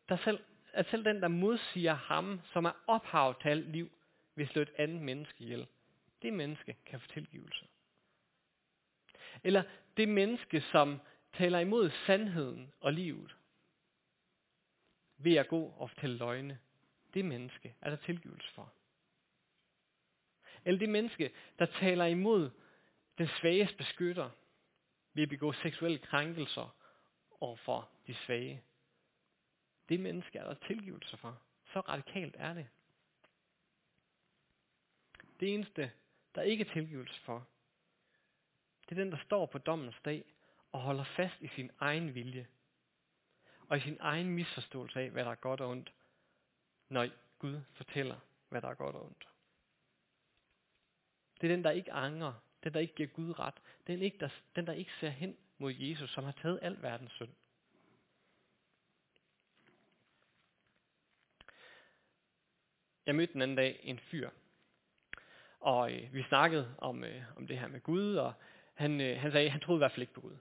der 0.08 0.16
selv, 0.16 0.44
at 0.72 0.86
selv 0.90 1.04
den, 1.04 1.22
der 1.22 1.28
modsiger 1.28 1.94
ham, 1.94 2.40
som 2.52 2.64
er 2.64 2.72
ophav 2.86 3.40
til 3.42 3.48
alt 3.48 3.70
liv, 3.70 3.90
vil 4.34 4.48
slå 4.48 4.62
et 4.62 4.72
andet 4.78 5.02
menneske 5.02 5.44
ihjel. 5.44 5.66
Det 6.22 6.32
menneske 6.32 6.76
kan 6.86 7.00
få 7.00 7.06
tilgivelse. 7.06 7.66
Eller 9.44 9.62
det 9.96 10.08
menneske, 10.08 10.60
som 10.60 11.00
taler 11.32 11.58
imod 11.58 11.90
sandheden 12.06 12.72
og 12.80 12.92
livet, 12.92 13.36
ved 15.16 15.34
at 15.34 15.48
gå 15.48 15.64
og 15.64 15.90
fortælle 15.90 16.16
løgne, 16.16 16.58
det 17.14 17.24
menneske 17.24 17.74
er 17.80 17.90
der 17.90 17.96
tilgivelse 17.96 18.52
for. 18.54 18.72
Eller 20.64 20.78
det 20.78 20.88
menneske, 20.88 21.32
der 21.58 21.66
taler 21.66 22.04
imod 22.04 22.50
den 23.18 23.28
svages 23.28 23.72
beskytter 23.72 24.30
ved 25.14 25.22
at 25.22 25.28
begå 25.28 25.52
seksuelle 25.52 25.98
krænkelser 25.98 26.76
overfor 27.40 27.90
de 28.06 28.14
svage. 28.14 28.62
Det 29.88 30.00
menneske 30.00 30.38
er 30.38 30.44
der 30.44 30.54
tilgivelse 30.54 31.16
for. 31.16 31.42
Så 31.72 31.80
radikalt 31.80 32.34
er 32.38 32.54
det. 32.54 32.68
Det 35.40 35.54
eneste, 35.54 35.92
der 36.34 36.42
ikke 36.42 36.64
er 36.64 36.72
tilgivelse 36.72 37.20
for, 37.20 37.46
det 38.88 38.98
er 38.98 39.02
den, 39.02 39.12
der 39.12 39.18
står 39.18 39.46
på 39.46 39.58
dommens 39.58 39.96
dag 40.04 40.24
og 40.72 40.80
holder 40.80 41.04
fast 41.04 41.40
i 41.40 41.48
sin 41.48 41.70
egen 41.78 42.14
vilje. 42.14 42.46
Og 43.68 43.76
i 43.76 43.80
sin 43.80 43.96
egen 44.00 44.30
misforståelse 44.30 45.00
af, 45.00 45.10
hvad 45.10 45.24
der 45.24 45.30
er 45.30 45.34
godt 45.34 45.60
og 45.60 45.70
ondt, 45.70 45.92
når 46.88 47.08
Gud 47.38 47.60
fortæller, 47.72 48.18
hvad 48.48 48.62
der 48.62 48.68
er 48.68 48.74
godt 48.74 48.96
og 48.96 49.04
ondt. 49.04 49.31
Det 51.42 51.50
er 51.50 51.54
den, 51.56 51.64
der 51.64 51.70
ikke 51.70 51.92
angrer. 51.92 52.32
Den, 52.64 52.74
der 52.74 52.80
ikke 52.80 52.94
giver 52.94 53.08
Gud 53.08 53.38
ret. 53.38 53.54
Den, 53.86 54.02
ikke, 54.02 54.18
der, 54.18 54.28
den, 54.56 54.66
der 54.66 54.72
ikke 54.72 54.90
ser 55.00 55.08
hen 55.08 55.36
mod 55.58 55.72
Jesus, 55.72 56.10
som 56.10 56.24
har 56.24 56.32
taget 56.42 56.58
al 56.62 56.82
verdens 56.82 57.12
synd. 57.12 57.30
Jeg 63.06 63.14
mødte 63.14 63.32
den 63.32 63.42
anden 63.42 63.56
dag 63.56 63.80
en 63.82 63.98
fyr, 63.98 64.30
og 65.60 65.92
øh, 65.92 66.14
vi 66.14 66.22
snakkede 66.22 66.74
om, 66.78 67.04
øh, 67.04 67.22
om 67.36 67.46
det 67.46 67.58
her 67.58 67.68
med 67.68 67.80
Gud, 67.80 68.14
og 68.14 68.32
han, 68.74 69.00
øh, 69.00 69.20
han 69.20 69.32
sagde, 69.32 69.46
at 69.46 69.52
han 69.52 69.60
troede 69.60 69.76
i 69.76 69.78
hvert 69.78 69.92
fald 69.92 70.02
ikke 70.02 70.14
på 70.14 70.20
Gud. 70.20 70.36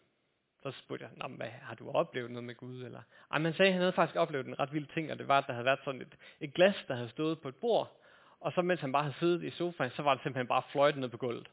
Så 0.64 0.72
spurgte 0.72 1.06
jeg, 1.06 1.28
hvad, 1.30 1.48
har 1.48 1.76
du 1.76 1.92
oplevet 1.92 2.32
noget 2.32 2.44
med 2.44 2.56
Gud? 2.56 2.84
Eller? 2.84 3.02
Ej, 3.32 3.40
man 3.40 3.54
sagde, 3.54 3.70
at 3.70 3.74
han 3.74 3.82
havde 3.82 3.94
faktisk 3.94 4.16
oplevet 4.16 4.48
en 4.48 4.60
ret 4.60 4.74
vild 4.74 4.88
ting, 4.88 5.12
og 5.12 5.20
det 5.20 5.28
var, 5.28 5.38
at 5.38 5.48
der 5.48 5.54
havde 5.54 5.66
været 5.66 5.80
sådan 5.84 6.02
et, 6.02 6.18
et 6.40 6.54
glas, 6.54 6.86
der 6.88 6.96
havde 6.96 7.10
stået 7.10 7.42
på 7.42 7.48
et 7.48 7.56
bord, 7.56 8.01
og 8.42 8.54
så 8.54 8.62
mens 8.62 8.82
han 8.82 8.92
bare 8.92 9.04
havde 9.04 9.16
siddet 9.20 9.44
i 9.44 9.50
sofaen, 9.50 9.92
så 9.92 10.02
var 10.02 10.14
det 10.14 10.24
simpelthen 10.24 10.48
bare 10.48 10.64
fløjtet 10.72 11.02
ned 11.02 11.10
på 11.10 11.18
gulvet. 11.18 11.50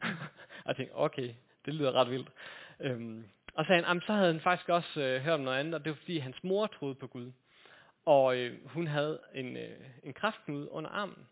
og 0.00 0.08
jeg 0.66 0.76
tænkte, 0.76 0.94
okay, 0.94 1.34
det 1.64 1.74
lyder 1.74 1.92
ret 1.92 2.10
vildt. 2.10 2.30
Øhm, 2.80 3.24
og 3.54 3.64
så, 3.64 3.72
han, 3.72 4.00
så 4.00 4.12
havde 4.12 4.32
han 4.32 4.40
faktisk 4.40 4.68
også 4.68 5.00
øh, 5.00 5.22
hørt 5.22 5.34
om 5.34 5.40
noget 5.40 5.58
andet, 5.58 5.74
og 5.74 5.84
det 5.84 5.90
var 5.90 5.96
fordi 5.96 6.18
hans 6.18 6.44
mor 6.44 6.66
troede 6.66 6.94
på 6.94 7.06
Gud. 7.06 7.32
Og 8.04 8.36
øh, 8.36 8.68
hun 8.68 8.86
havde 8.86 9.20
en, 9.34 9.56
øh, 9.56 9.80
en 10.02 10.12
kraftknude 10.12 10.70
under 10.70 10.90
armen. 10.90 11.28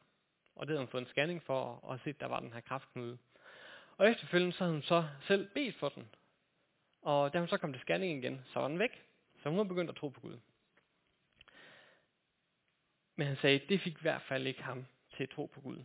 Og 0.57 0.67
det 0.67 0.73
havde 0.73 0.81
hun 0.81 0.89
fået 0.89 1.03
en 1.03 1.09
scanning 1.09 1.43
for, 1.43 1.85
og 1.85 2.01
set, 2.05 2.21
der 2.21 2.27
var 2.27 2.41
den 2.41 2.53
her 2.53 2.61
kraftknude. 2.61 3.19
Og 3.99 4.11
efterfølgende 4.11 4.53
så 4.53 4.65
havde 4.65 4.73
hun 4.73 4.83
så 4.83 5.05
selv 5.27 5.49
bedt 5.55 5.77
for 5.77 5.89
den. 5.89 6.09
Og 7.03 7.33
da 7.33 7.39
hun 7.39 7.49
så 7.49 7.57
kom 7.57 7.73
til 7.73 7.83
scanning 7.83 8.19
igen, 8.19 8.41
så 8.53 8.61
var 8.61 8.69
den 8.69 8.79
væk. 8.79 9.03
Så 9.43 9.49
hun 9.49 9.59
havde 9.59 9.69
begyndt 9.69 9.91
at 9.91 9.97
tro 9.97 10.09
på 10.09 10.21
Gud. 10.21 10.39
Men 13.17 13.27
han 13.27 13.37
sagde, 13.37 13.61
det 13.69 13.81
fik 13.81 13.93
i 13.93 14.03
hvert 14.03 14.23
fald 14.23 14.47
ikke 14.47 14.63
ham 14.63 14.87
til 15.17 15.23
at 15.23 15.31
tro 15.31 15.47
på 15.47 15.61
Gud. 15.61 15.85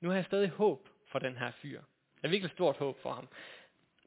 Nu 0.00 0.08
har 0.08 0.16
jeg 0.16 0.24
stadig 0.24 0.48
håb 0.48 0.88
for 1.06 1.18
den 1.18 1.36
her 1.36 1.50
fyr. 1.50 1.82
Jeg 2.22 2.28
har 2.28 2.28
virkelig 2.28 2.50
stort 2.50 2.76
håb 2.76 3.02
for 3.02 3.12
ham. 3.12 3.28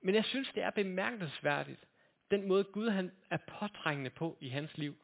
Men 0.01 0.15
jeg 0.15 0.25
synes, 0.25 0.51
det 0.55 0.63
er 0.63 0.69
bemærkelsesværdigt, 0.69 1.85
den 2.31 2.47
måde 2.47 2.63
Gud 2.63 2.89
han 2.89 3.11
er 3.29 3.37
påtrængende 3.37 4.09
på 4.09 4.37
i 4.41 4.49
hans 4.49 4.77
liv. 4.77 4.95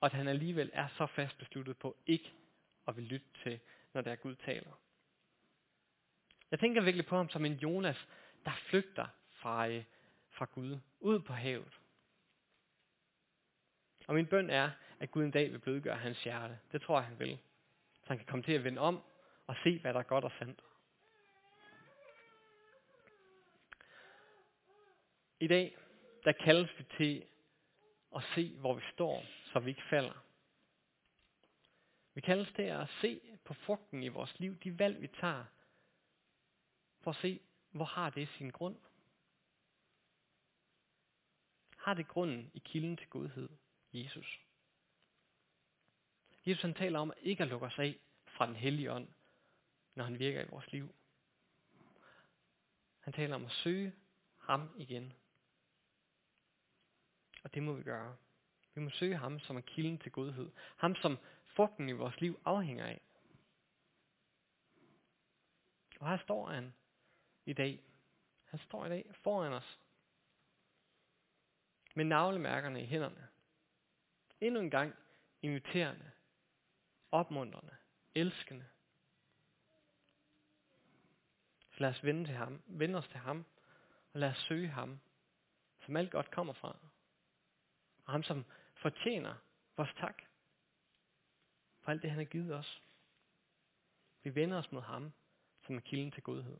Og 0.00 0.06
at 0.06 0.12
han 0.12 0.28
alligevel 0.28 0.70
er 0.72 0.88
så 0.88 1.06
fast 1.06 1.38
besluttet 1.38 1.78
på 1.78 1.96
ikke 2.06 2.32
at 2.88 2.96
vil 2.96 3.04
lytte 3.04 3.26
til, 3.42 3.60
når 3.92 4.00
der 4.00 4.12
er 4.12 4.16
Gud 4.16 4.34
taler. 4.34 4.72
Jeg 6.50 6.60
tænker 6.60 6.82
virkelig 6.82 7.06
på 7.06 7.16
ham 7.16 7.28
som 7.28 7.44
en 7.44 7.52
Jonas, 7.54 8.08
der 8.44 8.52
flygter 8.68 9.06
fra, 9.30 9.68
øh, 9.68 9.84
fra 10.30 10.44
Gud 10.44 10.78
ud 11.00 11.20
på 11.20 11.32
havet. 11.32 11.78
Og 14.06 14.14
min 14.14 14.26
bøn 14.26 14.50
er, 14.50 14.70
at 15.02 15.10
Gud 15.10 15.24
en 15.24 15.30
dag 15.30 15.52
vil 15.52 15.58
blødgøre 15.58 15.96
hans 15.96 16.24
hjerte. 16.24 16.58
Det 16.72 16.82
tror 16.82 16.98
jeg, 16.98 17.06
han 17.08 17.18
vil. 17.18 17.38
Så 18.02 18.08
han 18.08 18.18
kan 18.18 18.26
komme 18.26 18.42
til 18.42 18.52
at 18.52 18.64
vende 18.64 18.80
om 18.80 19.02
og 19.46 19.56
se, 19.64 19.78
hvad 19.78 19.94
der 19.94 20.00
er 20.00 20.04
godt 20.04 20.24
og 20.24 20.32
sandt. 20.38 20.60
I 25.40 25.46
dag, 25.46 25.76
der 26.24 26.32
kaldes 26.32 26.70
vi 26.78 26.84
til 26.96 27.24
og 28.10 28.22
se, 28.34 28.56
hvor 28.58 28.74
vi 28.74 28.82
står, 28.92 29.24
så 29.52 29.58
vi 29.58 29.70
ikke 29.70 29.82
falder. 29.90 30.24
Vi 32.14 32.20
kaldes 32.20 32.52
til 32.56 32.62
at 32.62 32.88
se 33.00 33.20
på 33.44 33.54
frugten 33.54 34.02
i 34.02 34.08
vores 34.08 34.40
liv, 34.40 34.56
de 34.56 34.78
valg 34.78 35.00
vi 35.00 35.06
tager, 35.06 35.44
for 37.00 37.10
at 37.10 37.16
se, 37.16 37.40
hvor 37.70 37.84
har 37.84 38.10
det 38.10 38.28
sin 38.28 38.50
grund. 38.50 38.76
Har 41.76 41.94
det 41.94 42.08
grunden 42.08 42.50
i 42.54 42.58
kilden 42.58 42.96
til 42.96 43.08
godhed, 43.08 43.48
Jesus? 43.92 44.40
Jesus 46.46 46.62
han 46.62 46.74
taler 46.74 46.98
om 46.98 47.12
ikke 47.20 47.42
at 47.42 47.48
lukke 47.48 47.66
os 47.66 47.78
af 47.78 48.00
fra 48.26 48.46
den 48.46 48.56
hellige 48.56 48.92
ånd, 48.92 49.08
når 49.94 50.04
han 50.04 50.18
virker 50.18 50.40
i 50.42 50.48
vores 50.50 50.72
liv. 50.72 50.94
Han 53.00 53.12
taler 53.12 53.34
om 53.34 53.44
at 53.44 53.52
søge 53.52 53.94
ham 54.38 54.74
igen. 54.78 55.12
Og 57.44 57.54
det 57.54 57.62
må 57.62 57.72
vi 57.72 57.82
gøre. 57.82 58.16
Vi 58.74 58.80
må 58.80 58.90
søge 58.90 59.16
ham, 59.16 59.40
som 59.40 59.56
er 59.56 59.60
kilden 59.60 59.98
til 59.98 60.12
godhed. 60.12 60.50
Ham, 60.76 60.94
som 60.94 61.18
frugten 61.46 61.88
i 61.88 61.92
vores 61.92 62.20
liv 62.20 62.40
afhænger 62.44 62.86
af. 62.86 63.00
Og 66.00 66.10
her 66.10 66.18
står 66.18 66.46
han 66.46 66.74
i 67.44 67.52
dag. 67.52 67.84
Han 68.44 68.60
står 68.60 68.86
i 68.86 68.88
dag 68.88 69.10
foran 69.22 69.52
os. 69.52 69.78
Med 71.94 72.04
navlemærkerne 72.04 72.82
i 72.82 72.86
hænderne. 72.86 73.28
Endnu 74.40 74.60
en 74.60 74.70
gang 74.70 74.94
inviterende, 75.42 76.11
opmuntrende, 77.12 77.76
elskende. 78.14 78.68
Så 81.72 81.80
lad 81.80 81.90
os 81.90 82.04
vende, 82.04 82.24
til 82.24 82.34
ham, 82.34 82.62
vende 82.66 82.98
os 82.98 83.08
til 83.08 83.18
ham, 83.18 83.44
og 84.12 84.20
lad 84.20 84.30
os 84.30 84.44
søge 84.48 84.68
ham, 84.68 85.00
som 85.80 85.96
alt 85.96 86.10
godt 86.10 86.30
kommer 86.30 86.52
fra. 86.52 86.76
Og 88.04 88.12
ham, 88.12 88.22
som 88.22 88.44
fortjener 88.74 89.34
vores 89.76 89.94
tak 89.94 90.22
for 91.82 91.90
alt 91.90 92.02
det, 92.02 92.10
han 92.10 92.18
har 92.18 92.24
givet 92.24 92.54
os. 92.54 92.82
Vi 94.22 94.34
vender 94.34 94.58
os 94.58 94.72
mod 94.72 94.82
ham, 94.82 95.12
som 95.66 95.76
er 95.76 95.80
kilden 95.80 96.10
til 96.10 96.22
godhed. 96.22 96.58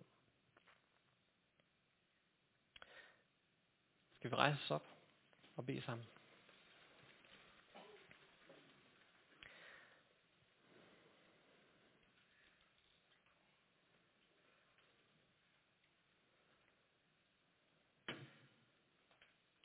Skal 4.18 4.30
vi 4.30 4.36
rejse 4.36 4.58
os 4.62 4.70
op 4.70 4.86
og 5.56 5.66
bede 5.66 5.82
sammen? 5.82 6.06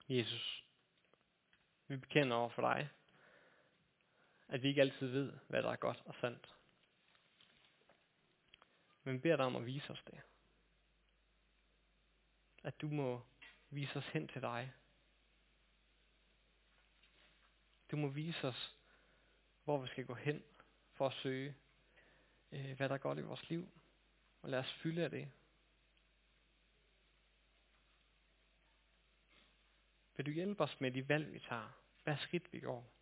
Jesus, 0.09 0.65
vi 1.87 1.97
bekender 1.97 2.35
over 2.35 2.49
for 2.49 2.61
dig, 2.61 2.89
at 4.47 4.63
vi 4.63 4.67
ikke 4.67 4.81
altid 4.81 5.07
ved, 5.07 5.33
hvad 5.47 5.63
der 5.63 5.69
er 5.69 5.75
godt 5.75 6.01
og 6.05 6.15
sandt. 6.21 6.55
Men 9.03 9.13
vi 9.13 9.19
beder 9.19 9.35
dig 9.35 9.45
om 9.45 9.55
at 9.55 9.65
vise 9.65 9.89
os 9.89 10.03
det. 10.07 10.21
At 12.63 12.81
du 12.81 12.87
må 12.87 13.21
vise 13.69 13.95
os 13.95 14.07
hen 14.07 14.27
til 14.27 14.41
dig. 14.41 14.73
Du 17.91 17.97
må 17.97 18.07
vise 18.07 18.47
os, 18.47 18.77
hvor 19.63 19.77
vi 19.77 19.87
skal 19.87 20.05
gå 20.05 20.13
hen 20.13 20.43
for 20.93 21.07
at 21.07 21.13
søge, 21.13 21.55
øh, 22.51 22.77
hvad 22.77 22.89
der 22.89 22.95
er 22.95 22.99
godt 22.99 23.17
i 23.17 23.21
vores 23.21 23.49
liv. 23.49 23.69
Og 24.41 24.49
lad 24.49 24.59
os 24.59 24.73
fylde 24.73 25.03
af 25.03 25.09
det. 25.09 25.31
Vil 30.17 30.25
du 30.25 30.31
hjælpe 30.31 30.63
os 30.63 30.81
med 30.81 30.91
de 30.91 31.09
valg, 31.09 31.33
vi 31.33 31.39
tager? 31.39 31.79
Hvad 32.03 32.17
skridt 32.17 32.53
vi 32.53 32.59
går? 32.59 32.93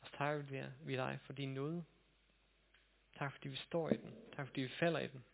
Og 0.00 0.06
så 0.06 0.12
takker 0.16 0.70
vi 0.80 0.96
dig 0.96 1.20
for 1.22 1.32
din 1.32 1.54
nåde. 1.54 1.84
Tak 3.14 3.32
fordi 3.32 3.48
vi 3.48 3.56
står 3.56 3.90
i 3.90 3.96
den. 3.96 4.14
Tak 4.36 4.46
fordi 4.46 4.60
vi 4.60 4.68
falder 4.68 5.00
i 5.00 5.06
den. 5.06 5.24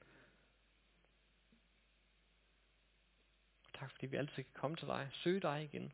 Tak 3.75 3.91
fordi 3.91 4.07
vi 4.07 4.17
altid 4.17 4.35
kan 4.35 4.53
komme 4.53 4.77
til 4.77 4.89
dig, 4.89 5.11
søge 5.13 5.41
dig 5.41 5.65
igen. 5.65 5.93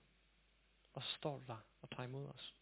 Og 0.93 1.03
så 1.03 1.09
står 1.09 1.39
du 1.39 1.45
der 1.47 1.59
og 1.83 1.91
tager 1.91 2.09
imod 2.09 2.27
os. 2.27 2.58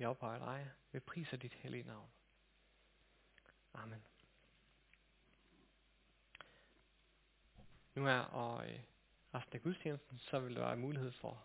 Vi 0.00 0.04
ophøjer 0.04 0.38
dig. 0.38 0.70
Vi 0.92 1.00
priser 1.00 1.36
dit 1.36 1.52
hellige 1.54 1.82
navn. 1.82 2.10
Amen. 3.74 4.02
Nu 7.94 8.06
er 8.06 8.18
og 8.18 8.70
øh, 8.70 8.80
resten 9.34 9.54
af 9.54 9.62
gudstjenesten, 9.62 10.18
så 10.18 10.38
vil 10.40 10.54
der 10.54 10.60
være 10.60 10.76
mulighed 10.76 11.12
for 11.12 11.44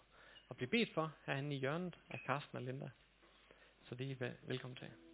at 0.50 0.58
blive 0.58 0.70
bedt 0.70 0.94
for 0.94 1.16
herinde 1.26 1.56
i 1.56 1.60
hjørnet 1.60 2.00
af 2.10 2.20
Karsten 2.26 2.58
og 2.58 2.64
Linda. 2.64 2.90
Så 3.84 3.96
det 3.96 4.22
er 4.22 4.32
velkommen 4.48 4.76
til. 4.76 5.05